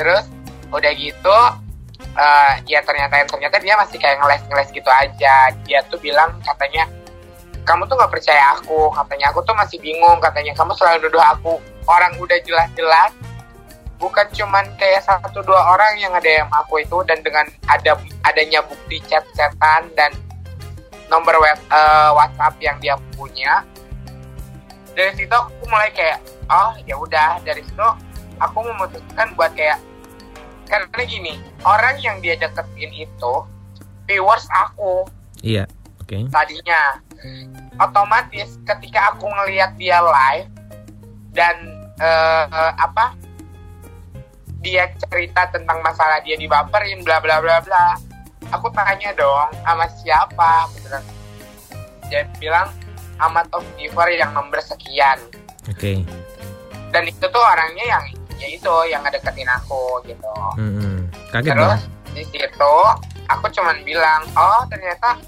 terus 0.00 0.24
udah 0.72 0.92
gitu 0.96 1.38
eh, 2.16 2.52
ya 2.66 2.80
ternyata 2.80 3.20
ternyata 3.28 3.56
dia 3.60 3.74
masih 3.76 3.98
kayak 4.00 4.16
ngeles-ngeles 4.24 4.70
gitu 4.72 4.90
aja. 4.90 5.52
Dia 5.68 5.84
tuh 5.92 6.00
bilang 6.00 6.40
katanya 6.40 6.88
kamu 7.62 7.86
tuh 7.86 7.94
nggak 7.94 8.12
percaya 8.12 8.58
aku 8.58 8.90
katanya. 8.94 9.30
Aku 9.30 9.40
tuh 9.46 9.54
masih 9.54 9.78
bingung 9.78 10.18
katanya. 10.18 10.52
Kamu 10.54 10.74
selalu 10.74 11.08
nuduh 11.08 11.22
aku. 11.22 11.52
Orang 11.86 12.14
udah 12.18 12.38
jelas-jelas. 12.42 13.14
Bukan 14.02 14.26
cuman 14.34 14.66
kayak 14.78 15.06
satu 15.06 15.46
dua 15.46 15.62
orang 15.74 15.94
yang 15.98 16.10
ada 16.10 16.42
yang 16.42 16.50
aku 16.50 16.82
itu. 16.82 16.98
Dan 17.06 17.22
dengan 17.22 17.46
ada 17.70 17.94
adanya 18.26 18.60
bukti 18.66 18.98
chat-chatan 19.06 19.90
dan 19.94 20.10
nomor 21.06 21.38
web, 21.38 21.58
eh, 21.70 22.10
WhatsApp 22.16 22.56
yang 22.58 22.76
dia 22.82 22.96
punya 23.14 23.62
dari 24.92 25.12
situ 25.16 25.32
aku 25.32 25.64
mulai 25.72 25.88
kayak 25.92 26.20
oh 26.52 26.72
ya 26.84 26.96
udah. 27.00 27.40
Dari 27.46 27.64
situ 27.64 27.86
aku 28.40 28.58
memutuskan 28.60 29.32
buat 29.38 29.52
kayak 29.56 29.80
karena 30.68 31.04
gini 31.04 31.34
orang 31.68 32.00
yang 32.00 32.16
dia 32.24 32.32
deketin 32.40 32.92
itu 32.96 33.34
viewers 34.08 34.48
aku 34.52 35.04
Iya. 35.44 35.68
Oke. 36.00 36.26
tadinya 36.32 36.96
otomatis 37.80 38.58
ketika 38.66 39.14
aku 39.14 39.26
ngelihat 39.26 39.74
dia 39.76 39.98
live 40.02 40.50
dan 41.32 41.56
eh, 41.98 42.44
eh, 42.48 42.72
apa 42.76 43.16
dia 44.62 44.86
cerita 45.10 45.50
tentang 45.50 45.82
masalah 45.82 46.22
dia 46.22 46.38
dibaperin 46.38 47.02
bla 47.02 47.18
bla 47.18 47.42
bla 47.42 47.58
bla 47.62 47.98
aku 48.54 48.70
tanya 48.70 49.10
dong 49.16 49.50
sama 49.66 49.86
siapa 50.00 50.70
kan. 50.86 51.02
dia 52.06 52.28
bilang 52.38 52.68
sama 53.18 53.42
top 53.50 53.64
giver 53.78 54.08
yang 54.14 54.30
nomor 54.34 54.60
sekian 54.62 55.18
Oke. 55.66 56.06
dan 56.94 57.02
itu 57.06 57.24
tuh 57.26 57.42
orangnya 57.42 57.98
yang 57.98 58.04
ya 58.38 58.48
itu 58.50 58.74
yang 58.90 59.00
ngedeketin 59.06 59.46
aku 59.46 60.02
gitu 60.06 60.34
Mm-mm. 60.58 61.06
Kaget 61.30 61.54
terus 61.54 61.82
dong. 61.86 62.14
di 62.14 62.22
situ 62.28 62.74
aku 63.30 63.46
cuman 63.54 63.76
bilang 63.86 64.22
oh 64.34 64.62
ternyata 64.66 65.18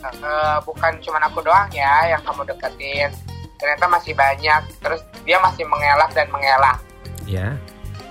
eh, 0.00 0.58
bukan 0.62 0.92
cuman 0.98 1.22
aku 1.24 1.38
doang 1.40 1.68
ya 1.70 2.08
yang 2.08 2.22
kamu 2.22 2.46
deketin 2.46 3.10
ternyata 3.56 3.84
masih 3.86 4.12
banyak 4.12 4.62
terus 4.78 5.02
dia 5.22 5.38
masih 5.38 5.64
mengelak 5.64 6.10
dan 6.12 6.26
mengelak 6.28 6.78
Ya. 7.26 7.52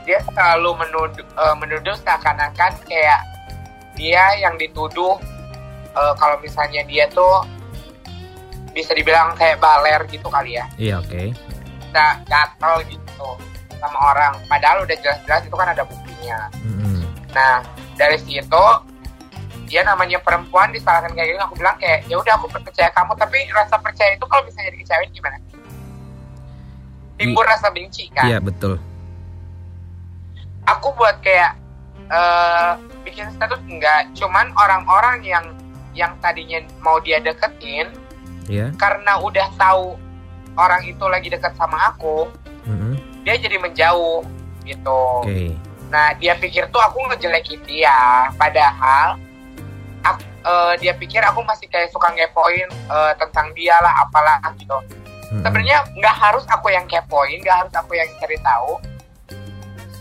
dia 0.03 0.21
selalu 0.23 0.77
menuduh 0.77 1.25
eh, 1.25 1.55
menuduh 1.57 1.95
seakan-akan 1.97 2.71
kayak 2.83 3.21
dia 3.93 4.23
yang 4.37 4.53
dituduh 4.55 5.17
eh, 5.91 6.13
kalau 6.15 6.37
misalnya 6.37 6.83
dia 6.83 7.07
tuh 7.07 7.41
bisa 8.69 8.93
dibilang 8.93 9.33
kayak 9.33 9.57
baler 9.57 10.05
gitu 10.05 10.29
kali 10.29 10.53
ya 10.53 10.65
Iya, 10.77 11.01
oke. 11.01 11.33
nah 11.89 12.19
gatel 12.23 12.85
gitu 12.87 13.29
sama 13.77 13.97
orang 14.11 14.33
padahal 14.45 14.83
udah 14.83 14.93
jelas-jelas 14.95 15.41
itu 15.43 15.55
kan 15.55 15.69
ada 15.69 15.81
buktinya 15.81 16.39
Mm-mm. 16.61 17.01
Nah, 17.29 17.61
dari 17.93 18.17
situ 18.17 18.63
dia 19.67 19.83
namanya 19.83 20.17
perempuan 20.23 20.71
disalahkan 20.71 21.11
kayak 21.11 21.35
gitu, 21.35 21.39
aku 21.43 21.55
bilang 21.59 21.75
kayak 21.77 22.07
ya 22.07 22.15
udah 22.15 22.33
aku 22.39 22.47
percaya 22.47 22.89
kamu, 22.95 23.11
tapi 23.19 23.37
rasa 23.51 23.75
percaya 23.77 24.15
itu 24.15 24.25
kalau 24.25 24.43
misalnya 24.47 24.71
dikecewain 24.73 25.11
gimana? 25.11 25.37
Timbul 27.19 27.43
rasa 27.43 27.67
benci 27.69 28.07
kan? 28.15 28.25
Iya, 28.31 28.39
betul. 28.39 28.79
Aku 30.65 30.95
buat 30.95 31.19
kayak 31.19 31.59
eh 32.07 32.71
bikin 33.03 33.27
status 33.35 33.59
enggak, 33.67 34.07
cuman 34.15 34.55
orang-orang 34.55 35.19
yang 35.27 35.45
yang 35.91 36.15
tadinya 36.23 36.63
mau 36.79 37.01
dia 37.03 37.19
deketin 37.19 37.91
Iya. 38.47 38.71
karena 38.79 39.19
udah 39.19 39.51
tahu 39.59 39.99
orang 40.55 40.87
itu 40.87 41.03
lagi 41.03 41.27
deket 41.27 41.51
sama 41.59 41.91
aku, 41.91 42.31
Mm-mm. 42.63 42.95
dia 43.27 43.35
jadi 43.35 43.59
menjauh 43.59 44.23
gitu. 44.63 45.03
Oke. 45.27 45.51
Nah, 45.91 46.15
dia 46.15 46.35
pikir 46.39 46.67
tuh 46.71 46.79
aku 46.79 46.99
ngejelekin 47.11 47.59
dia, 47.67 48.27
padahal 48.39 49.19
eh, 50.47 50.73
dia 50.79 50.93
pikir 50.95 51.19
aku 51.19 51.43
masih 51.43 51.67
kayak 51.67 51.91
suka 51.91 52.07
ngepoin 52.15 52.71
eh, 52.71 53.13
tentang 53.19 53.51
dia 53.51 53.75
lah, 53.83 54.07
apalah 54.07 54.39
gitu. 54.55 54.79
Mm-mm. 55.27 55.43
Sebenarnya 55.43 55.83
nggak 55.91 56.15
harus 56.15 56.47
aku 56.47 56.71
yang 56.71 56.87
kepoin, 56.87 57.43
nggak 57.43 57.57
harus 57.67 57.73
aku 57.75 57.99
yang 57.99 58.07
cari 58.15 58.39
tahu. 58.39 58.79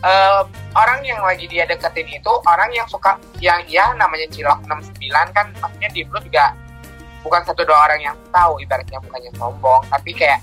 Eh, 0.07 0.43
orang 0.77 1.01
yang 1.03 1.19
lagi 1.25 1.51
dia 1.51 1.67
deketin 1.67 2.07
itu 2.07 2.33
orang 2.47 2.71
yang 2.71 2.87
suka, 2.87 3.19
yang 3.43 3.59
ya 3.67 3.91
namanya 3.99 4.31
cilok 4.31 4.63
69 4.71 5.35
kan, 5.35 5.47
maksudnya 5.59 5.91
di 5.91 6.07
Blue 6.07 6.23
juga 6.23 6.55
bukan 7.27 7.43
satu 7.43 7.67
dua 7.67 7.91
orang 7.91 8.01
yang 8.07 8.17
tahu, 8.31 8.63
ibaratnya 8.63 9.03
bukannya 9.03 9.35
sombong, 9.35 9.83
tapi 9.91 10.15
kayak 10.15 10.39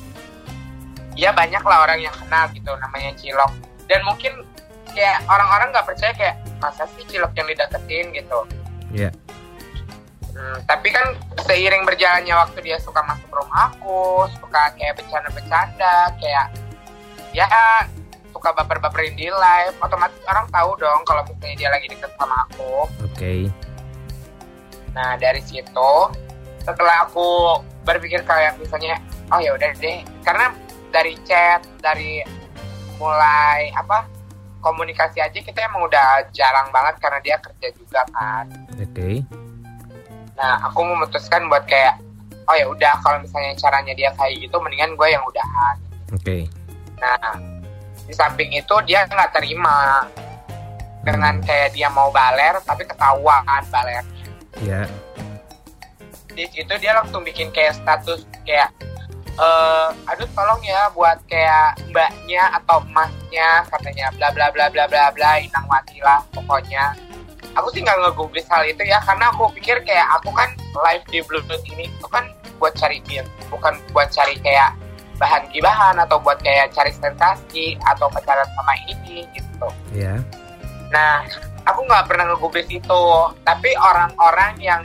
ya 1.16 1.32
banyak 1.32 1.63
lah 1.63 1.88
orang 1.88 2.04
yang 2.04 2.12
kenal 2.12 2.44
gitu 2.52 2.76
namanya 2.76 3.16
cilok. 3.16 3.52
Dan 3.88 4.04
mungkin 4.04 4.44
kayak 4.92 5.24
orang-orang 5.32 5.72
nggak 5.72 5.86
percaya 5.88 6.12
kayak 6.12 6.36
masa 6.60 6.84
sih 7.00 7.08
cilok 7.08 7.32
yang 7.39 7.48
dideketin 7.48 8.06
gitu. 8.12 8.39
Iya. 8.92 9.10
Hmm, 10.34 10.58
tapi 10.65 10.89
kan 10.89 11.13
seiring 11.46 11.86
berjalannya 11.86 12.34
waktu 12.34 12.60
dia 12.65 12.82
suka 12.82 13.06
masuk 13.06 13.30
rumah 13.30 13.69
aku, 13.69 14.26
suka 14.41 14.74
kayak 14.74 14.98
bercanda-bercanda, 14.98 16.10
kayak 16.17 16.50
ya 17.38 17.46
suka 18.34 18.50
baper-baperin 18.58 19.13
di 19.13 19.30
live, 19.30 19.78
otomatis 19.78 20.17
orang 20.26 20.50
tahu 20.50 20.74
dong 20.82 21.06
kalau 21.06 21.22
misalnya 21.30 21.54
dia 21.54 21.69
lagi 21.69 21.86
deket 21.86 22.10
sama 22.17 22.50
aku. 22.50 22.89
Oke. 23.06 23.54
Nah 24.98 25.13
dari 25.22 25.41
situ 25.46 25.93
setelah 26.65 27.06
aku 27.06 27.62
berpikir 27.86 28.26
kayak 28.26 28.58
misalnya 28.58 28.98
oh 29.30 29.38
ya 29.38 29.54
udah 29.54 29.69
deh, 29.78 30.02
karena 30.26 30.50
dari 30.89 31.13
chat, 31.30 31.62
dari 31.78 32.26
mulai 32.98 33.69
apa 33.78 34.10
komunikasi 34.65 35.22
aja 35.22 35.39
kita 35.43 35.60
emang 35.69 35.86
udah 35.86 36.26
jarang 36.34 36.74
banget 36.74 36.96
karena 36.98 37.19
dia 37.22 37.36
kerja 37.38 37.67
juga 37.78 38.02
kan. 38.17 38.50
Oke. 38.82 39.22
Nah, 40.34 40.65
aku 40.69 40.82
memutuskan 40.82 41.46
buat 41.46 41.63
kayak, 41.69 42.02
oh 42.50 42.56
ya 42.58 42.65
udah 42.65 42.93
kalau 43.06 43.22
misalnya 43.22 43.54
caranya 43.58 43.93
dia 43.93 44.10
kayak 44.17 44.41
gitu, 44.41 44.56
mendingan 44.58 44.98
gue 44.98 45.08
yang 45.13 45.24
udahan. 45.24 45.76
Oke. 46.13 46.50
Nah, 46.98 47.38
di 48.04 48.13
samping 48.13 48.52
itu 48.54 48.76
dia 48.86 49.06
nggak 49.06 49.32
terima 49.36 50.08
dengan 51.04 51.38
kayak 51.43 51.76
dia 51.76 51.88
mau 51.91 52.10
baler, 52.10 52.58
tapi 52.65 52.88
ketahuan 52.88 53.63
baler. 53.69 54.04
Iya. 54.62 54.89
Di 56.34 56.50
situ 56.50 56.74
dia 56.82 56.98
langsung 56.98 57.22
bikin 57.22 57.54
kayak 57.54 57.78
status 57.78 58.26
kayak, 58.41 58.74
eh, 59.38 59.89
aduh 60.10 60.30
tolong 60.34 60.62
ya 60.65 60.89
buat 60.98 61.22
kayak 61.30 61.78
mbaknya 61.93 62.50
atau 62.58 62.82
emasnya 62.89 63.62
katanya 63.69 64.10
bla 64.17 64.34
bla 64.34 64.50
bla 64.50 64.65
bla 64.74 64.86
bla 64.89 65.13
bla 65.13 65.32
inang 65.38 65.65
lah 66.02 66.22
pokoknya 66.34 66.98
aku 67.54 67.68
sih 67.74 67.82
nggak 67.86 67.98
ngegubris 68.02 68.48
hal 68.50 68.66
itu 68.66 68.82
ya 68.86 68.98
karena 69.06 69.30
aku 69.30 69.50
pikir 69.58 69.82
kayak 69.86 70.08
aku 70.20 70.34
kan 70.34 70.50
live 70.74 71.06
di 71.10 71.20
Bluetooth 71.26 71.63
ini 71.70 71.89
itu 71.89 72.08
kan 72.10 72.26
buat 72.58 72.74
cari 72.78 73.02
view 73.06 73.24
bukan 73.50 73.78
buat 73.92 74.10
cari 74.10 74.38
kayak 74.42 74.74
bahan 75.22 75.46
gibahan 75.54 75.96
atau 76.02 76.18
buat 76.20 76.42
kayak 76.42 76.74
cari 76.74 76.89
sensasi 76.89 77.78
atau 77.86 78.10
pacaran 78.10 78.48
sama 78.58 78.74
ini 78.89 79.30
gitu. 79.38 79.68
Iya. 79.94 80.20
nah 80.89 81.26
aku 81.66 81.86
nggak 81.86 82.06
pernah 82.10 82.34
ngegubris 82.34 82.70
itu 82.70 83.04
tapi 83.46 83.70
orang-orang 83.78 84.54
yang 84.62 84.82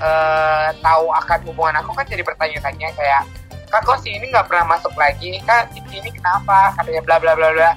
eh, 0.00 0.68
tahu 0.80 1.12
akan 1.12 1.38
hubungan 1.48 1.80
aku 1.84 1.92
kan 1.96 2.04
jadi 2.08 2.24
bertanya-tanya 2.24 2.88
kayak 2.96 3.22
kak 3.72 3.88
kok 3.88 4.04
si 4.04 4.12
ini 4.12 4.28
nggak 4.28 4.52
pernah 4.52 4.76
masuk 4.76 4.92
lagi? 5.00 5.40
Kak 5.48 5.72
si 5.72 5.80
ini 5.80 6.12
kenapa? 6.12 6.76
Katanya 6.76 7.00
bla 7.08 7.16
bla 7.16 7.32
bla 7.32 7.48
bla 7.56 7.72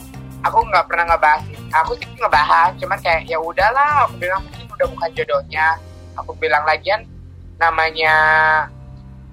aku 0.46 0.62
nggak 0.70 0.86
pernah 0.86 1.06
ngebahas 1.10 1.42
aku 1.74 1.92
sih 1.98 2.08
ngebahas 2.14 2.72
cuman 2.78 2.98
kayak 3.02 3.26
ya 3.26 3.38
udahlah 3.42 4.06
aku 4.06 4.14
bilang 4.22 4.42
mungkin 4.46 4.66
udah 4.78 4.88
bukan 4.94 5.10
jodohnya. 5.18 5.68
Aku 6.16 6.32
bilang 6.40 6.64
lagian 6.64 7.04
namanya 7.60 8.16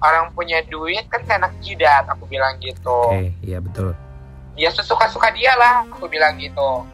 orang 0.03 0.35
punya 0.35 0.59
duit 0.67 1.07
kan 1.07 1.23
enak 1.23 1.53
jidat 1.63 2.03
aku 2.11 2.27
bilang 2.27 2.59
gitu. 2.59 3.07
Oke, 3.07 3.31
iya 3.45 3.63
betul. 3.63 3.95
ya 4.53 4.69
sesuka-suka 4.69 5.33
dia 5.33 5.49
lah 5.57 5.81
aku 5.89 6.05
bilang 6.05 6.37
gitu. 6.37 6.85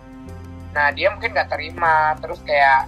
Nah 0.71 0.87
dia 0.95 1.11
mungkin 1.11 1.35
nggak 1.35 1.49
terima 1.51 2.15
terus 2.21 2.39
kayak 2.47 2.87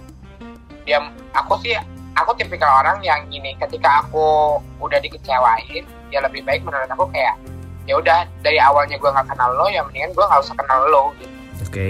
dia 0.88 1.02
aku 1.36 1.60
sih 1.60 1.76
aku 2.16 2.32
tipikal 2.38 2.80
orang 2.80 3.04
yang 3.04 3.20
gini 3.28 3.52
ketika 3.60 4.04
aku 4.06 4.56
udah 4.80 4.96
dikecewain 5.02 5.84
ya 6.08 6.24
lebih 6.24 6.40
baik 6.44 6.64
menurut 6.64 6.88
aku 6.88 7.04
kayak 7.12 7.36
ya 7.82 7.98
udah 7.98 8.18
dari 8.40 8.58
awalnya 8.58 8.94
gue 8.94 9.10
nggak 9.10 9.26
kenal 9.26 9.50
lo 9.52 9.66
ya 9.66 9.82
mendingan 9.82 10.14
gue 10.14 10.22
nggak 10.22 10.42
usah 10.42 10.54
kenal 10.54 10.80
lo 10.86 11.10
gitu 11.18 11.34
Oke. 11.66 11.88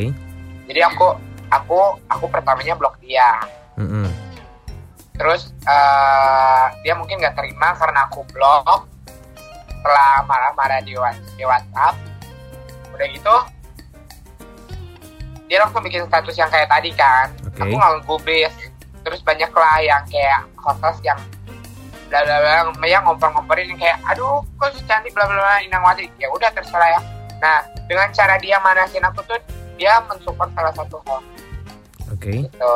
jadi 0.69 0.89
aku 0.89 1.17
aku 1.53 1.79
aku 2.09 2.25
pertamanya 2.33 2.73
blok 2.75 2.97
dia 2.99 3.45
Mm-mm. 3.77 4.09
terus 5.17 5.53
eh, 5.65 6.65
dia 6.81 6.97
mungkin 6.97 7.21
nggak 7.21 7.37
terima 7.37 7.77
karena 7.77 8.09
aku 8.09 8.25
blok 8.33 8.89
setelah 9.69 10.23
marah-marah 10.25 10.81
di, 10.81 10.95
Wha- 10.97 11.21
di 11.37 11.45
WhatsApp 11.45 11.99
udah 12.95 13.07
gitu 13.11 13.37
dia 15.51 15.61
langsung 15.61 15.85
bikin 15.85 16.09
status 16.09 16.37
yang 16.39 16.49
kayak 16.49 16.71
tadi 16.73 16.91
kan 16.97 17.29
Oke. 17.45 17.61
aku 17.61 17.75
nggak 17.77 17.93
ngegubris 18.01 18.55
terus 19.03 19.21
banyak 19.21 19.51
lah 19.53 19.77
yang 19.83 20.03
kayak 20.09 20.41
host 20.57 21.03
yang 21.03 21.19
bla 22.13 22.21
bla 22.29 22.37
bla. 22.77 22.85
Yang 22.85 23.03
ngompor-ngomporin 23.09 23.73
kayak 23.81 23.97
aduh 24.05 24.45
kok 24.61 24.77
si 24.77 24.85
cantik 24.85 25.17
bla 25.17 25.25
bla 25.25 25.41
bla 25.41 25.57
Inangwati 25.65 26.13
ya 26.21 26.29
udah 26.29 26.53
terserah 26.53 26.93
ya. 26.93 27.01
Nah 27.41 27.65
dengan 27.89 28.13
cara 28.13 28.37
dia 28.37 28.61
manasin 28.61 29.01
aku 29.09 29.25
tuh 29.25 29.41
dia 29.81 29.97
mensupport 30.05 30.53
salah 30.53 30.75
satu 30.77 31.01
host. 31.09 31.25
Oke. 32.13 32.45
gitu. 32.45 32.75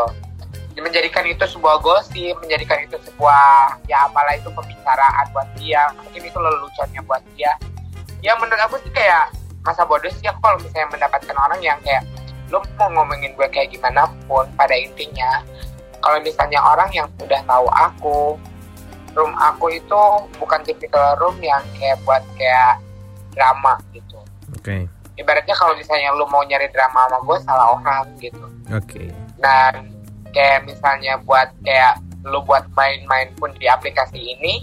Dia 0.73 0.85
menjadikan 0.85 1.25
itu 1.29 1.45
sebuah 1.45 1.85
gosip 1.85 2.37
menjadikan 2.41 2.81
itu 2.81 2.97
sebuah 3.05 3.77
ya 3.85 4.09
apalah 4.09 4.33
itu 4.33 4.49
pembicaraan 4.49 5.29
buat 5.37 5.49
dia. 5.61 5.93
Mungkin 5.93 6.25
itu 6.25 6.39
leluconnya 6.41 7.01
buat 7.05 7.21
dia. 7.37 7.53
Ya 8.25 8.33
menurut 8.41 8.61
aku 8.65 8.81
sih 8.81 8.93
kayak 8.97 9.37
masa 9.61 9.85
bodoh 9.85 10.09
sih 10.09 10.25
aku 10.25 10.41
kalau 10.41 10.57
misalnya 10.63 10.89
mendapatkan 10.89 11.37
orang 11.37 11.61
yang 11.61 11.77
kayak 11.85 12.01
lu 12.55 12.63
mau 12.79 12.89
ngomongin 12.95 13.35
gue 13.35 13.49
kayak 13.51 13.75
gimana 13.75 14.07
pun 14.31 14.47
pada 14.55 14.79
intinya 14.79 15.43
kalau 15.99 16.23
misalnya 16.23 16.63
orang 16.63 16.87
yang 16.95 17.11
udah 17.19 17.43
tahu 17.43 17.67
aku 17.75 18.19
room 19.17 19.33
aku 19.35 19.73
itu 19.73 20.01
bukan 20.37 20.61
tipikal 20.63 21.17
room 21.17 21.35
yang 21.41 21.65
kayak 21.81 21.97
buat 22.05 22.23
kayak 22.37 22.79
drama 23.33 23.81
gitu 23.97 24.21
Oke. 24.53 24.87
ibaratnya 25.17 25.57
kalau 25.57 25.73
misalnya 25.75 26.13
lu 26.13 26.29
mau 26.29 26.45
nyari 26.45 26.69
drama 26.71 27.09
sama 27.09 27.19
gue 27.25 27.39
salah 27.43 27.67
orang 27.81 28.05
gitu 28.21 28.47
Oke. 28.71 29.11
dan 29.41 29.89
kayak 30.31 30.69
misalnya 30.69 31.17
buat 31.25 31.49
kayak 31.65 31.99
lu 32.29 32.45
buat 32.45 32.69
main-main 32.77 33.33
pun 33.41 33.51
di 33.57 33.65
aplikasi 33.67 34.37
ini 34.37 34.61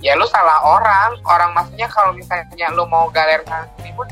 ya 0.00 0.16
lu 0.16 0.24
salah 0.28 0.64
orang 0.64 1.20
orang 1.28 1.52
maksudnya 1.52 1.88
kalau 1.92 2.16
misalnya 2.16 2.72
lu 2.72 2.88
mau 2.88 3.12
galer 3.12 3.44
sana 3.44 3.68
sini 3.76 3.92
pun 3.92 4.08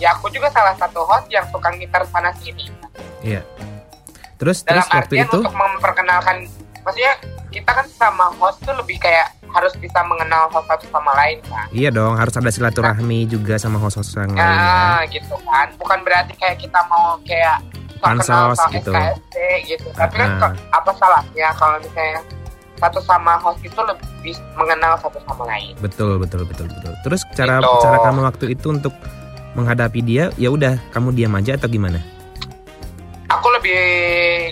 ya 0.00 0.12
aku 0.16 0.28
juga 0.32 0.48
salah 0.52 0.76
satu 0.76 1.04
host 1.04 1.28
yang 1.28 1.44
suka 1.52 1.68
ngitar 1.72 2.04
sana 2.08 2.32
sini 2.40 2.68
Iya. 3.26 3.42
Terus 4.36 4.62
dalam 4.62 4.84
terus 4.84 4.86
waktu 4.92 4.98
artian 5.02 5.26
itu 5.26 5.38
untuk 5.40 5.56
memperkenalkan 5.56 6.36
maksudnya 6.86 7.12
kita 7.50 7.70
kan 7.72 7.86
sama 7.90 8.30
host 8.38 8.62
tuh 8.62 8.70
lebih 8.72 8.96
kayak 8.96 9.34
harus 9.48 9.72
bisa 9.74 10.04
mengenal 10.04 10.46
host 10.48 10.68
satu 10.68 10.86
sama 10.86 11.10
lain 11.16 11.38
kan 11.42 11.66
iya 11.70 11.88
dong 11.88 12.14
harus 12.14 12.30
ada 12.32 12.46
silaturahmi 12.46 13.26
juga 13.26 13.56
sama 13.56 13.76
host-host 13.76 14.14
yang 14.14 14.30
lain 14.30 14.38
ya. 14.38 14.46
Nah, 14.46 15.00
gitu 15.08 15.34
kan. 15.42 15.66
Bukan 15.74 15.98
berarti 16.00 16.32
kayak 16.36 16.60
kita 16.60 16.80
mau 16.86 17.16
kayak 17.24 17.58
Pansos 17.96 18.60
gitu. 18.70 18.92
SKSD 18.92 19.36
gitu. 19.66 19.88
Tapi 19.90 20.14
kan 20.14 20.30
Ah. 20.38 20.52
apa 20.70 20.92
salahnya 20.94 21.48
kalau 21.56 21.80
misalnya 21.80 22.20
satu 22.76 23.00
sama 23.00 23.40
host 23.40 23.64
itu 23.64 23.80
lebih 23.80 24.36
mengenal 24.52 25.00
satu 25.00 25.16
sama 25.24 25.48
lain. 25.48 25.72
Betul, 25.80 26.20
betul, 26.20 26.44
betul, 26.44 26.68
betul. 26.68 26.92
Terus 27.02 27.24
cara 27.32 27.56
Gitu. 27.58 27.80
cara 27.80 27.98
kamu 28.04 28.20
waktu 28.22 28.44
itu 28.52 28.66
untuk 28.68 28.92
menghadapi 29.56 30.04
dia, 30.04 30.28
ya 30.36 30.52
udah 30.52 30.76
kamu 30.92 31.16
diam 31.16 31.32
aja 31.32 31.56
atau 31.56 31.66
gimana? 31.66 31.96
Aku 33.32 33.48
lebih 33.50 33.80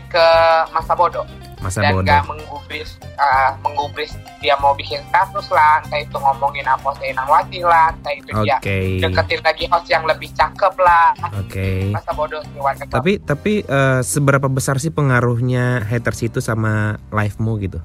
ke 0.08 0.26
masa 0.72 0.96
bodoh 0.96 1.28
Masa 1.64 1.80
dan 1.80 1.96
bodoh. 1.96 2.12
gak 2.12 2.28
menggubris 2.28 3.00
ah, 3.16 3.56
menggubris 3.64 4.12
dia 4.44 4.52
mau 4.60 4.76
bikin 4.76 5.00
status 5.08 5.48
lah, 5.48 5.80
entah 5.80 5.96
itu 6.04 6.16
ngomongin 6.20 6.68
apa 6.68 6.92
Inangwati 7.00 7.64
lah, 7.64 7.96
entah 7.96 8.12
itu 8.12 8.30
dia 8.44 8.60
Oke. 8.60 9.00
deketin 9.00 9.40
lagi 9.40 9.64
host 9.72 9.88
yang 9.88 10.04
lebih 10.04 10.28
cakep 10.36 10.74
lah. 10.76 11.16
Oke. 11.40 11.88
Masa 11.88 12.12
bodoh 12.12 12.44
sih 12.44 12.60
warga 12.60 12.84
Tapi 12.84 13.16
tapi 13.24 13.64
eh, 13.64 14.00
seberapa 14.04 14.52
besar 14.52 14.76
sih 14.76 14.92
pengaruhnya 14.92 15.80
haters 15.88 16.20
itu 16.28 16.44
sama 16.44 17.00
live-mu 17.08 17.56
gitu? 17.64 17.80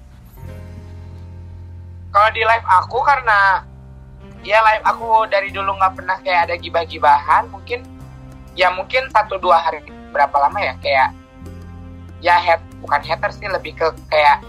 kalau 2.10 2.30
di 2.34 2.42
live 2.42 2.68
aku 2.68 3.00
karena 3.06 3.64
ya 4.42 4.60
live 4.66 4.86
aku 4.86 5.30
dari 5.30 5.54
dulu 5.54 5.78
nggak 5.78 5.94
pernah 5.94 6.18
kayak 6.26 6.50
ada 6.50 6.56
gibah-gibahan 6.58 7.48
mungkin 7.54 7.86
ya 8.58 8.74
mungkin 8.74 9.08
satu 9.14 9.38
dua 9.38 9.62
hari 9.62 9.86
berapa 10.10 10.34
lama 10.36 10.58
ya 10.60 10.74
kayak 10.82 11.10
ya 12.20 12.36
head 12.42 12.62
bukan 12.84 13.02
hater 13.04 13.32
sih 13.32 13.48
lebih 13.48 13.76
ke 13.76 13.88
kayak 14.08 14.44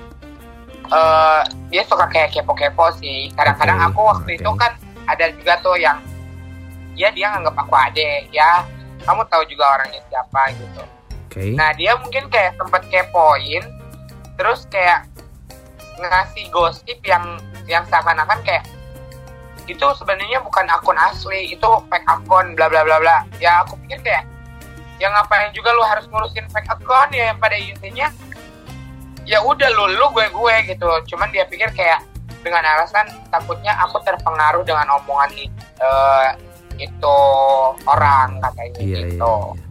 eh 0.90 1.42
dia 1.70 1.82
suka 1.86 2.10
kayak 2.10 2.34
kepo-kepo 2.34 2.90
sih 2.98 3.30
kadang-kadang 3.38 3.78
aku 3.90 4.00
waktu 4.10 4.30
oke. 4.34 4.40
itu 4.42 4.50
kan 4.58 4.72
ada 5.06 5.30
juga 5.34 5.54
tuh 5.62 5.78
yang 5.78 5.98
ya 6.98 7.14
dia 7.14 7.30
nganggap 7.30 7.54
aku 7.54 7.74
adek 7.74 8.26
ya 8.34 8.66
kamu 9.06 9.22
tahu 9.30 9.42
juga 9.46 9.64
orangnya 9.78 10.02
siapa 10.10 10.50
gitu 10.58 10.82
Oke. 11.30 11.54
Nah 11.54 11.70
dia 11.78 11.94
mungkin 11.94 12.26
kayak 12.26 12.58
sempet 12.58 12.90
kepoin, 12.90 13.62
terus 14.34 14.66
kayak 14.66 15.06
ngasih 16.02 16.50
gosip 16.50 16.98
yang 17.06 17.38
yang 17.70 17.86
seakan-akan 17.86 18.42
kayak 18.42 18.66
itu 19.70 19.86
sebenarnya 19.94 20.42
bukan 20.42 20.66
akun 20.66 20.98
asli, 20.98 21.54
itu 21.54 21.68
fake 21.86 22.08
akun, 22.10 22.58
bla 22.58 22.66
bla 22.66 22.82
bla 22.82 22.98
bla. 22.98 23.22
Ya 23.38 23.62
aku 23.62 23.78
pikir 23.86 24.02
kayak, 24.02 24.26
ya 25.00 25.08
ngapain 25.08 25.48
juga 25.56 25.72
lu 25.72 25.82
harus 25.82 26.04
ngurusin 26.12 26.44
fake 26.52 26.68
akun 26.68 27.08
ya 27.10 27.32
pada 27.40 27.56
intinya 27.56 28.12
ya 29.24 29.40
udah 29.40 29.68
lu 29.72 29.96
lu 29.96 30.06
gue 30.12 30.26
gue 30.28 30.54
gitu. 30.68 30.90
Cuman 31.16 31.32
dia 31.32 31.48
pikir 31.48 31.72
kayak 31.72 32.04
dengan 32.44 32.64
alasan 32.64 33.08
takutnya 33.32 33.72
aku 33.80 34.00
terpengaruh 34.04 34.64
dengan 34.64 34.86
omongan 35.00 35.30
eh, 35.80 36.28
itu 36.80 37.18
orang 37.84 38.40
katanya 38.40 38.80
Iya, 38.80 38.84
iya, 38.84 38.98
gitu. 39.16 39.34
iya. 39.56 39.68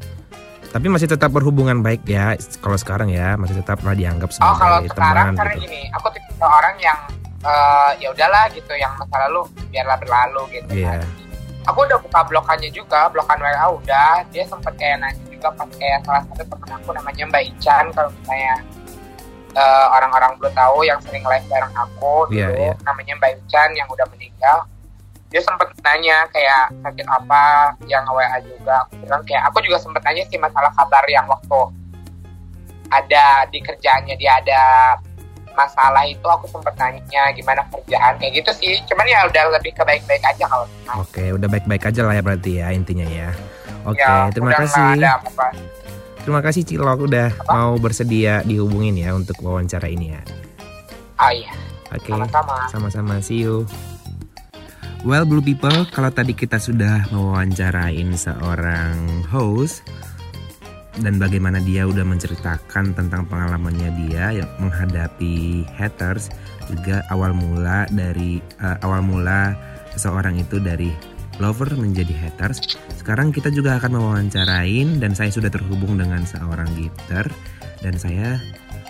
Tapi 0.70 0.86
masih 0.86 1.10
tetap 1.10 1.34
berhubungan 1.34 1.82
baik 1.82 2.06
ya 2.06 2.38
kalau 2.62 2.78
sekarang 2.78 3.10
ya, 3.10 3.34
masih 3.42 3.58
tetap 3.58 3.82
pernah 3.82 3.98
dianggap 3.98 4.30
Oh 4.38 4.54
kalau 4.54 4.86
sebagai 4.86 4.94
sekarang 4.94 5.26
teman 5.34 5.38
karena 5.42 5.54
gitu. 5.58 5.64
gini, 5.66 5.82
aku 5.98 6.08
tipe 6.14 6.46
orang 6.46 6.76
yang 6.78 7.00
eh, 7.42 7.90
ya 7.98 8.08
udahlah 8.14 8.46
gitu, 8.54 8.74
yang 8.78 8.94
masa 8.94 9.16
lalu 9.26 9.50
biarlah 9.74 9.98
berlalu 9.98 10.42
gitu. 10.62 10.70
Iya. 10.86 11.02
kan. 11.02 11.29
Aku 11.70 11.86
udah 11.86 12.02
buka 12.02 12.20
blokannya 12.26 12.70
juga, 12.74 13.06
blokan 13.14 13.38
WA 13.38 13.66
udah. 13.78 14.26
Dia 14.34 14.44
sempet 14.50 14.74
kayak 14.74 15.06
nanya 15.06 15.24
juga 15.30 15.54
pas 15.54 15.70
kayak 15.70 16.02
salah 16.02 16.24
satu 16.26 16.44
temen 16.50 16.70
aku 16.74 16.90
namanya 16.92 17.24
Mbak 17.30 17.44
Ican 17.54 17.86
kalau 17.94 18.10
misalnya 18.12 18.56
eh, 19.54 19.88
orang-orang 19.94 20.32
belum 20.42 20.54
tahu 20.58 20.78
yang 20.82 21.00
sering 21.06 21.24
live 21.24 21.46
bareng 21.46 21.74
aku 21.78 22.28
dulu 22.34 22.54
iya. 22.58 22.74
namanya 22.84 23.14
Mbak 23.22 23.32
Ican 23.46 23.70
yang 23.78 23.88
udah 23.88 24.06
meninggal. 24.10 24.58
Dia 25.30 25.46
sempet 25.46 25.70
nanya 25.86 26.26
kayak 26.34 26.74
sakit 26.82 27.06
apa 27.06 27.78
yang 27.86 28.02
WA 28.10 28.42
juga. 28.42 28.90
Aku 28.90 29.06
bilang 29.06 29.22
kayak 29.30 29.46
aku 29.54 29.62
juga 29.62 29.78
sempet 29.78 30.02
nanya 30.02 30.26
sih 30.26 30.42
masalah 30.42 30.74
kabar 30.74 31.06
yang 31.06 31.30
waktu 31.30 31.60
ada 32.90 33.46
di 33.54 33.62
kerjaannya 33.62 34.18
dia 34.18 34.42
ada 34.42 34.62
masalah 35.60 36.04
itu 36.04 36.24
aku 36.24 36.48
sempet 36.48 36.72
nanya 36.74 37.24
gimana 37.32 37.60
kerjaan 37.68 38.16
kayak 38.16 38.40
gitu 38.40 38.52
sih 38.56 38.74
cuman 38.88 39.04
ya 39.04 39.28
udah 39.28 39.44
lebih 39.52 39.76
ke 39.76 39.84
baik-baik 39.84 40.24
aja 40.24 40.46
kalau. 40.46 40.64
Oke, 40.96 41.26
udah 41.30 41.46
baik-baik 41.46 41.84
aja 41.84 42.02
lah 42.02 42.16
ya 42.16 42.24
berarti 42.24 42.52
ya 42.58 42.72
intinya 42.72 43.04
ya. 43.04 43.30
Oke, 43.84 44.00
Ya, 44.00 44.32
terima 44.32 44.52
kasih. 44.54 44.96
ada 44.96 45.20
apa-apa. 45.20 45.48
Terima 46.20 46.40
kasih 46.40 46.62
Cilok 46.64 47.00
udah 47.06 47.28
mau 47.46 47.76
bersedia 47.76 48.40
dihubungin 48.42 48.96
ya 48.96 49.12
untuk 49.12 49.36
wawancara 49.40 49.88
ini 49.88 50.14
ya. 50.14 50.22
oh 51.18 51.32
iya 51.32 51.52
Oke. 51.90 52.12
sama-sama 52.12 52.56
Sama-sama, 52.70 53.14
see 53.20 53.44
you. 53.44 53.68
Well, 55.00 55.24
Blue 55.24 55.40
People, 55.40 55.88
kalau 55.88 56.12
tadi 56.12 56.36
kita 56.36 56.60
sudah 56.60 57.08
mewawancarain 57.10 58.12
seorang 58.14 59.24
host 59.28 59.88
dan 61.00 61.18
bagaimana 61.18 61.64
dia 61.64 61.88
udah 61.88 62.04
menceritakan 62.04 62.96
tentang 62.96 63.24
pengalamannya 63.28 63.90
dia 64.06 64.44
yang 64.44 64.50
menghadapi 64.60 65.64
haters, 65.76 66.30
juga 66.68 67.04
awal 67.10 67.32
mula 67.34 67.88
dari 67.92 68.44
eh, 68.62 68.78
awal 68.86 69.04
mula 69.04 69.56
seseorang 69.96 70.38
itu 70.40 70.60
dari 70.60 70.92
lover 71.40 71.72
menjadi 71.80 72.12
haters. 72.12 72.78
sekarang 73.00 73.32
kita 73.32 73.50
juga 73.50 73.80
akan 73.80 73.96
mewawancarain 73.96 75.00
dan 75.00 75.16
saya 75.16 75.32
sudah 75.32 75.48
terhubung 75.48 75.96
dengan 75.96 76.28
seorang 76.28 76.68
gifter 76.76 77.26
dan 77.80 77.96
saya 77.96 78.38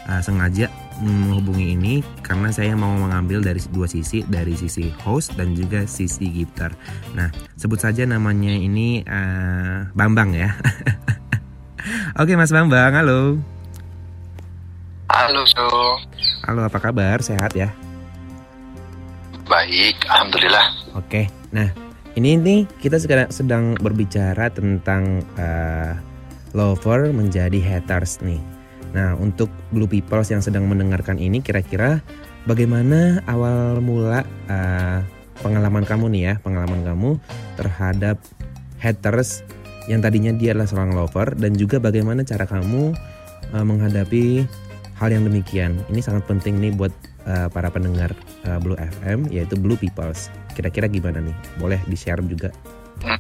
uh, 0.10 0.20
sengaja 0.20 0.68
menghubungi 1.00 1.78
ini 1.78 1.94
karena 2.26 2.52
saya 2.52 2.76
mau 2.76 2.92
mengambil 2.92 3.40
dari 3.40 3.62
dua 3.72 3.88
sisi, 3.88 4.26
dari 4.28 4.58
sisi 4.58 4.92
host 5.06 5.38
dan 5.40 5.56
juga 5.56 5.88
sisi 5.88 6.28
gifter. 6.28 6.74
Nah, 7.16 7.32
sebut 7.56 7.80
saja 7.80 8.04
namanya 8.04 8.52
ini 8.52 9.06
uh, 9.08 9.88
Bambang 9.96 10.36
ya. 10.36 10.52
Oke, 12.18 12.34
Mas 12.34 12.50
Bambang, 12.50 12.98
halo. 12.98 13.38
Halo, 15.14 15.46
so. 15.46 15.62
Halo, 16.42 16.66
apa 16.66 16.82
kabar? 16.82 17.22
Sehat 17.22 17.54
ya? 17.54 17.70
Baik, 19.46 19.94
alhamdulillah. 20.10 20.98
Oke. 20.98 21.30
Nah, 21.54 21.70
ini 22.18 22.34
nih 22.34 22.66
kita 22.82 22.98
sekarang 22.98 23.30
sedang 23.30 23.78
berbicara 23.78 24.50
tentang 24.50 25.22
uh, 25.38 25.94
lover 26.58 27.14
menjadi 27.14 27.62
haters 27.62 28.26
nih. 28.26 28.42
Nah, 28.90 29.14
untuk 29.22 29.54
Blue 29.70 29.86
People 29.86 30.26
yang 30.26 30.42
sedang 30.42 30.66
mendengarkan 30.66 31.22
ini, 31.22 31.46
kira-kira 31.46 32.02
bagaimana 32.50 33.22
awal 33.30 33.86
mula 33.86 34.26
uh, 34.50 35.06
pengalaman 35.46 35.86
kamu 35.86 36.10
nih 36.10 36.24
ya, 36.26 36.34
pengalaman 36.42 36.82
kamu 36.82 37.22
terhadap 37.54 38.18
haters 38.82 39.46
yang 39.90 40.06
tadinya 40.06 40.30
dia 40.30 40.54
adalah 40.54 40.70
seorang 40.70 40.94
lover 40.94 41.34
dan 41.34 41.58
juga 41.58 41.82
bagaimana 41.82 42.22
cara 42.22 42.46
kamu 42.46 42.94
uh, 43.58 43.66
menghadapi 43.66 44.46
hal 45.02 45.10
yang 45.10 45.26
demikian. 45.26 45.82
Ini 45.90 46.00
sangat 46.06 46.30
penting 46.30 46.62
nih 46.62 46.78
buat 46.78 46.94
uh, 47.26 47.50
para 47.50 47.74
pendengar 47.74 48.14
uh, 48.46 48.62
Blue 48.62 48.78
FM 48.78 49.34
yaitu 49.34 49.58
Blue 49.58 49.76
Peoples. 49.76 50.30
Kira-kira 50.54 50.86
gimana 50.86 51.18
nih? 51.26 51.34
Boleh 51.58 51.82
di-share 51.90 52.22
juga. 52.22 52.54
Hmm. 53.02 53.18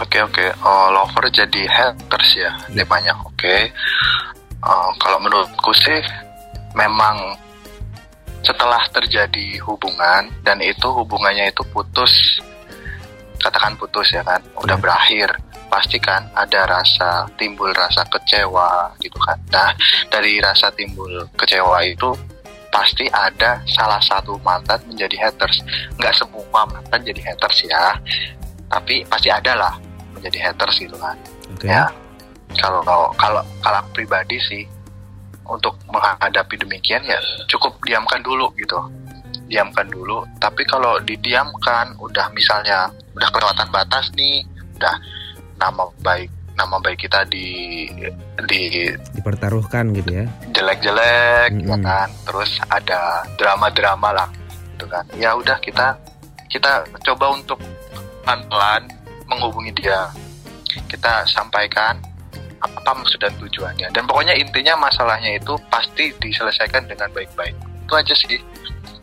Oke 0.00 0.16
okay, 0.16 0.20
oke, 0.24 0.40
okay. 0.40 0.48
oh, 0.64 0.88
lover 0.88 1.28
jadi 1.28 1.62
haters 1.68 2.30
ya, 2.32 2.48
yeah. 2.72 2.88
banyak. 2.88 3.12
Oke, 3.28 3.44
okay. 3.44 3.60
uh, 4.64 4.88
kalau 4.96 5.20
menurutku 5.20 5.68
sih 5.76 6.00
memang 6.72 7.36
setelah 8.40 8.80
terjadi 8.88 9.60
hubungan 9.68 10.32
dan 10.48 10.64
itu 10.64 10.88
hubungannya 10.88 11.52
itu 11.52 11.60
putus, 11.76 12.40
katakan 13.42 13.74
putus 13.76 14.08
ya 14.14 14.22
kan, 14.22 14.38
udah 14.62 14.78
yeah. 14.78 14.82
berakhir, 14.82 15.28
pasti 15.66 15.98
kan 15.98 16.22
ada 16.38 16.64
rasa 16.70 17.26
timbul 17.36 17.68
rasa 17.74 18.06
kecewa 18.06 18.94
gitu 19.02 19.18
kan. 19.18 19.38
Nah 19.50 19.74
dari 20.08 20.38
rasa 20.38 20.70
timbul 20.72 21.26
kecewa 21.34 21.82
itu 21.82 22.14
pasti 22.72 23.04
ada 23.12 23.60
salah 23.68 24.00
satu 24.00 24.38
mantan 24.40 24.80
menjadi 24.88 25.28
haters. 25.28 25.60
Nggak 26.00 26.14
semua 26.16 26.64
mantan 26.70 27.00
jadi 27.04 27.20
haters 27.20 27.68
ya, 27.68 27.98
tapi 28.72 29.04
pasti 29.04 29.28
ada 29.28 29.52
lah 29.52 29.74
menjadi 30.16 30.48
haters 30.48 30.80
gitu 30.80 30.96
kan 30.96 31.16
okay. 31.52 31.68
ya 31.68 31.84
kalau 32.56 32.80
kalau 33.20 33.44
kalau 33.60 33.80
pribadi 33.92 34.40
sih 34.48 34.64
untuk 35.44 35.76
menghadapi 35.92 36.56
demikian 36.56 37.04
ya 37.04 37.20
cukup 37.52 37.76
diamkan 37.84 38.24
dulu 38.24 38.48
gitu 38.56 38.80
diamkan 39.52 39.84
dulu. 39.92 40.24
Tapi 40.40 40.64
kalau 40.64 40.96
didiamkan 41.04 41.92
udah 42.00 42.32
misalnya 42.32 42.88
udah 43.12 43.28
kelewatan 43.28 43.68
batas 43.68 44.08
nih 44.16 44.40
udah 44.80 44.96
nama 45.60 45.84
baik 46.00 46.32
nama 46.56 46.76
baik 46.80 47.04
kita 47.08 47.24
di 47.28 47.88
di 48.48 48.88
dipertaruhkan 49.12 49.92
gitu 49.92 50.24
ya? 50.24 50.26
Jelek-jelek 50.56 51.52
mm 51.52 51.60
-hmm. 51.60 51.68
ya 51.68 51.76
kan? 51.84 52.08
Terus 52.24 52.50
ada 52.72 53.00
drama-drama 53.36 54.08
lah 54.16 54.28
gitu 54.72 54.88
kan. 54.88 55.04
Ya 55.20 55.36
udah 55.36 55.60
kita 55.60 56.00
kita 56.48 56.88
coba 57.04 57.36
untuk 57.36 57.60
pelan-pelan 58.24 58.88
menghubungi 59.28 59.72
dia. 59.76 60.08
Kita 60.88 61.28
sampaikan 61.28 62.00
apa 62.62 62.90
maksud 62.94 63.18
dan 63.20 63.34
tujuannya. 63.36 63.90
Dan 63.92 64.08
pokoknya 64.08 64.32
intinya 64.38 64.88
masalahnya 64.88 65.36
itu 65.36 65.58
pasti 65.68 66.14
diselesaikan 66.20 66.88
dengan 66.88 67.10
baik-baik. 67.12 67.56
Itu 67.84 67.92
aja 67.92 68.14
sih 68.16 68.38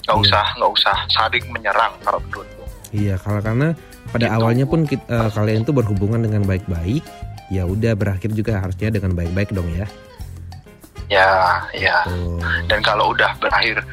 nggak 0.09 0.17
iya. 0.17 0.25
usah 0.25 0.45
nggak 0.57 0.71
usah 0.73 0.97
saling 1.13 1.45
menyerang 1.53 1.93
kalau 2.01 2.19
menurutku 2.25 2.63
iya 2.89 3.15
kalau 3.21 3.39
karena 3.45 3.77
pada 4.09 4.25
gitu. 4.25 4.37
awalnya 4.41 4.65
pun 4.65 4.89
kita, 4.89 5.05
uh, 5.05 5.29
eh, 5.29 5.29
kalian 5.29 5.61
itu 5.61 5.71
berhubungan 5.71 6.25
dengan 6.25 6.41
baik-baik 6.49 7.05
ya 7.53 7.69
udah 7.69 7.93
berakhir 7.93 8.33
juga 8.33 8.57
harusnya 8.57 8.89
dengan 8.89 9.13
baik-baik 9.13 9.53
dong 9.53 9.69
ya 9.69 9.85
ya 11.09 11.29
ya 11.77 11.97
oh. 12.09 12.41
dan 12.65 12.81
kalau 12.81 13.13
udah 13.13 13.37
berakhir 13.37 13.85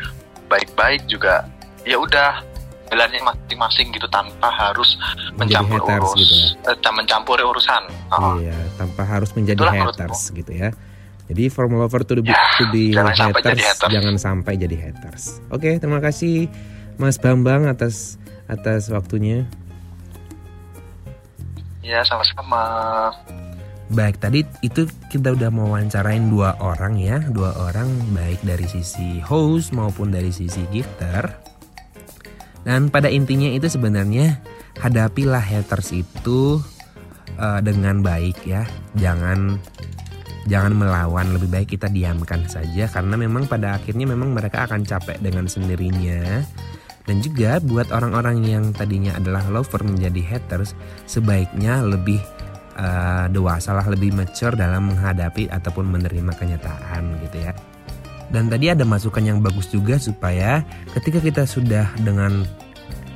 baik-baik 0.48 1.04
juga 1.04 1.44
ya 1.84 2.00
udah 2.00 2.40
jalannya 2.86 3.20
masing-masing 3.22 3.86
gitu 3.92 4.06
tanpa 4.08 4.48
harus 4.48 4.94
menjadi 5.34 5.64
mencampur 5.66 5.80
haters 5.82 6.06
urus, 6.06 6.20
gitu 6.22 6.34
ya. 6.38 6.70
eh, 6.70 6.94
mencampuri 6.94 7.42
urusan. 7.42 7.82
Oh. 8.14 8.38
Iya, 8.38 8.58
tanpa 8.78 9.02
harus 9.02 9.30
menjadi 9.34 9.58
Itulah 9.58 9.74
haters 9.90 10.22
gitu 10.30 10.52
ya. 10.54 10.70
Jadi 11.26 11.50
from 11.50 11.74
lover 11.74 12.06
to 12.06 12.22
be, 12.22 12.30
ya, 12.30 12.38
to 12.62 12.64
be 12.70 12.94
jangan 12.94 13.10
haters, 13.10 13.18
sampai 13.18 13.40
jadi 13.42 13.62
haters, 13.66 13.90
jangan 13.90 14.14
sampai 14.14 14.52
jadi 14.54 14.76
haters. 14.78 15.22
Oke, 15.50 15.70
terima 15.82 15.98
kasih 15.98 16.46
Mas 17.02 17.18
Bambang 17.18 17.66
atas 17.66 18.14
atas 18.46 18.86
waktunya. 18.94 19.42
Ya, 21.82 22.02
sama-sama. 22.06 23.10
Baik, 23.86 24.18
tadi 24.18 24.42
itu 24.66 24.90
kita 25.14 25.38
udah 25.38 25.50
mau 25.54 25.70
wawancarain 25.70 26.26
dua 26.26 26.58
orang 26.58 26.98
ya, 26.98 27.22
dua 27.30 27.54
orang 27.54 27.86
baik 28.10 28.42
dari 28.42 28.66
sisi 28.66 29.22
host 29.22 29.70
maupun 29.70 30.10
dari 30.10 30.34
sisi 30.34 30.66
gifter. 30.74 31.30
Dan 32.66 32.90
pada 32.90 33.06
intinya 33.06 33.46
itu 33.46 33.70
sebenarnya 33.70 34.42
hadapilah 34.82 35.38
haters 35.38 35.94
itu 35.94 36.58
uh, 37.38 37.62
dengan 37.62 38.02
baik 38.02 38.42
ya. 38.42 38.66
Jangan 38.98 39.62
jangan 40.46 40.72
melawan, 40.78 41.34
lebih 41.34 41.50
baik 41.50 41.68
kita 41.78 41.90
diamkan 41.90 42.46
saja 42.46 42.86
karena 42.86 43.14
memang 43.18 43.50
pada 43.50 43.76
akhirnya 43.76 44.06
memang 44.06 44.32
mereka 44.32 44.64
akan 44.66 44.86
capek 44.86 45.18
dengan 45.20 45.50
sendirinya. 45.50 46.42
Dan 47.06 47.22
juga 47.22 47.62
buat 47.62 47.94
orang-orang 47.94 48.42
yang 48.42 48.64
tadinya 48.74 49.14
adalah 49.14 49.46
lover 49.46 49.86
menjadi 49.86 50.26
haters, 50.26 50.74
sebaiknya 51.06 51.78
lebih 51.78 52.18
uh, 52.74 53.30
dewasa 53.30 53.78
lah, 53.78 53.86
lebih 53.86 54.10
mature 54.10 54.58
dalam 54.58 54.90
menghadapi 54.90 55.46
ataupun 55.46 55.86
menerima 55.86 56.34
kenyataan 56.34 57.22
gitu 57.22 57.46
ya. 57.46 57.54
Dan 58.26 58.50
tadi 58.50 58.74
ada 58.74 58.82
masukan 58.82 59.22
yang 59.22 59.38
bagus 59.38 59.70
juga 59.70 60.02
supaya 60.02 60.66
ketika 60.98 61.22
kita 61.22 61.46
sudah 61.46 61.86
dengan 62.02 62.42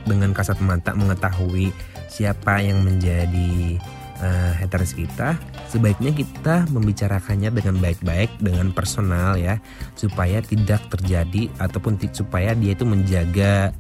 dengan 0.06 0.30
kasat 0.30 0.62
mata 0.62 0.94
mengetahui 0.94 1.74
siapa 2.06 2.62
yang 2.62 2.86
menjadi 2.86 3.82
uh, 4.22 4.52
haters 4.54 4.94
kita, 4.94 5.34
sebaiknya 5.70 6.11
kita 6.11 6.66
membicarakannya 6.74 7.54
dengan 7.54 7.78
baik-baik, 7.78 8.42
dengan 8.42 8.74
personal 8.74 9.38
ya, 9.38 9.62
supaya 9.94 10.42
tidak 10.42 10.83
terjadi 10.90 11.46
ataupun 11.62 11.96
supaya 12.11 12.52
dia 12.59 12.74
itu 12.74 12.83
menjaga 12.83 13.70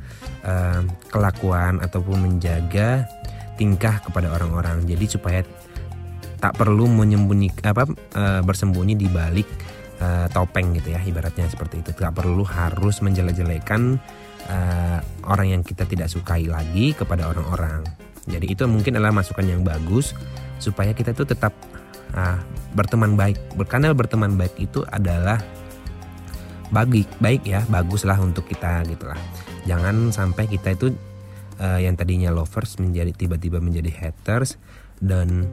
uh, 0.46 0.86
kelakuan 1.10 1.82
ataupun 1.82 2.30
menjaga 2.30 3.10
tingkah 3.58 3.98
kepada 4.00 4.30
orang-orang. 4.30 4.86
Jadi 4.86 5.04
supaya 5.10 5.42
tak 6.40 6.56
perlu 6.56 6.88
menyembunyikan 6.88 7.74
apa 7.74 7.84
uh, 8.16 8.40
bersembunyi 8.40 8.96
di 8.96 9.10
balik 9.10 9.44
uh, 10.00 10.26
topeng 10.32 10.72
gitu 10.80 10.96
ya 10.96 11.00
ibaratnya 11.04 11.46
seperti 11.46 11.84
itu 11.84 11.90
tidak 11.92 12.16
perlu 12.16 12.42
harus 12.48 13.04
menjelek-jelekan 13.04 14.00
uh, 14.48 14.98
orang 15.28 15.52
yang 15.52 15.62
kita 15.62 15.84
tidak 15.84 16.08
sukai 16.08 16.48
lagi 16.48 16.96
kepada 16.96 17.28
orang-orang 17.28 17.84
jadi 18.24 18.46
itu 18.48 18.64
mungkin 18.64 18.96
adalah 18.96 19.20
masukan 19.20 19.44
yang 19.44 19.60
bagus 19.60 20.16
supaya 20.60 20.96
kita 20.96 21.12
itu 21.12 21.28
tetap 21.28 21.52
uh, 22.14 22.38
berteman 22.74 23.14
baik. 23.14 23.38
Karena 23.66 23.94
berteman 23.94 24.34
baik 24.38 24.54
itu 24.58 24.82
adalah 24.88 25.38
bagi 26.70 27.02
baik 27.18 27.42
ya 27.50 27.66
baguslah 27.66 28.14
untuk 28.22 28.46
kita 28.46 28.86
gitulah 28.86 29.18
jangan 29.66 30.14
sampai 30.14 30.46
kita 30.46 30.78
itu 30.78 30.94
uh, 31.60 31.78
yang 31.82 31.94
tadinya 31.94 32.32
lovers 32.32 32.80
menjadi 32.80 33.12
tiba-tiba 33.12 33.60
menjadi 33.60 33.92
haters 33.92 34.56
dan 35.02 35.50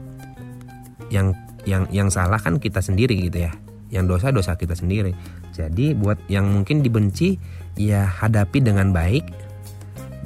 yang 1.11 1.35
yang 1.67 1.87
yang 1.91 2.07
salah 2.07 2.39
kan 2.39 2.59
kita 2.59 2.79
sendiri 2.79 3.27
gitu 3.27 3.47
ya. 3.47 3.51
Yang 3.87 4.19
dosa 4.19 4.27
dosa 4.35 4.51
kita 4.59 4.75
sendiri. 4.75 5.15
Jadi 5.55 5.95
buat 5.95 6.19
yang 6.27 6.47
mungkin 6.47 6.83
dibenci 6.83 7.39
ya 7.79 8.07
hadapi 8.07 8.59
dengan 8.59 8.91
baik. 8.91 9.23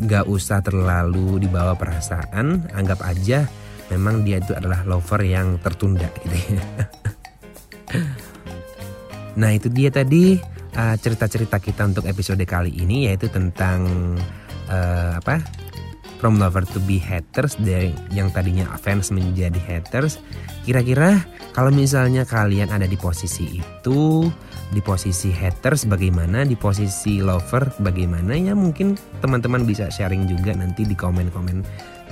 Nggak 0.01 0.25
usah 0.25 0.65
terlalu 0.65 1.45
dibawa 1.45 1.77
perasaan. 1.77 2.69
Anggap 2.73 3.05
aja 3.05 3.45
memang 3.91 4.23
dia 4.23 4.39
itu 4.39 4.55
adalah 4.55 4.87
lover 4.87 5.21
yang 5.27 5.59
tertunda 5.59 6.07
gitu 6.23 6.55
ya. 6.55 6.63
Nah 9.35 9.51
itu 9.55 9.67
dia 9.71 9.91
tadi 9.91 10.39
uh, 10.75 10.95
cerita-cerita 10.95 11.59
kita 11.59 11.87
untuk 11.87 12.07
episode 12.07 12.43
kali 12.43 12.71
ini 12.71 13.11
yaitu 13.11 13.27
tentang 13.27 13.83
uh, 14.71 15.19
apa? 15.19 15.43
From 16.21 16.37
lover 16.37 16.61
to 16.69 16.79
be 16.85 17.01
haters 17.01 17.57
dari 17.57 17.97
yang 18.13 18.29
tadinya 18.29 18.69
fans 18.77 19.09
menjadi 19.09 19.57
haters. 19.57 20.21
Kira-kira 20.61 21.17
kalau 21.57 21.73
misalnya 21.73 22.29
kalian 22.29 22.69
ada 22.69 22.85
di 22.85 22.93
posisi 22.93 23.57
itu, 23.57 24.29
di 24.69 24.79
posisi 24.85 25.33
haters 25.33 25.89
bagaimana, 25.89 26.45
di 26.45 26.53
posisi 26.53 27.17
lover 27.25 27.73
bagaimana? 27.81 28.37
Ya 28.37 28.53
mungkin 28.53 28.93
teman-teman 29.17 29.65
bisa 29.65 29.89
sharing 29.89 30.29
juga 30.29 30.53
nanti 30.53 30.85
di 30.85 30.93
komen-komen 30.93 31.65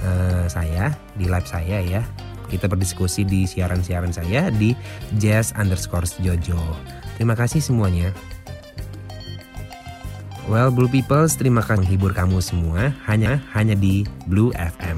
uh, 0.04 0.46
saya 0.50 0.94
di 1.16 1.26
live 1.28 1.48
saya 1.48 1.80
ya. 1.84 2.02
Kita 2.50 2.66
berdiskusi 2.66 3.22
di 3.22 3.46
siaran-siaran 3.46 4.10
saya 4.10 4.50
di 4.50 4.74
jazz 5.22 5.54
underscore 5.54 6.10
jojo. 6.18 6.58
Terima 7.16 7.38
kasih 7.38 7.62
semuanya. 7.62 8.10
Well, 10.50 10.74
Blue 10.74 10.90
Peoples, 10.90 11.38
terima 11.38 11.62
kasih 11.62 11.86
menghibur 11.86 12.10
kamu 12.10 12.42
semua 12.42 12.90
hanya 13.06 13.38
hanya 13.54 13.78
di 13.78 14.02
Blue 14.26 14.50
FM. 14.58 14.98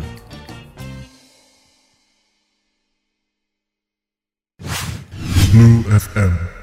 Blue 5.52 5.84
FM 5.92 6.61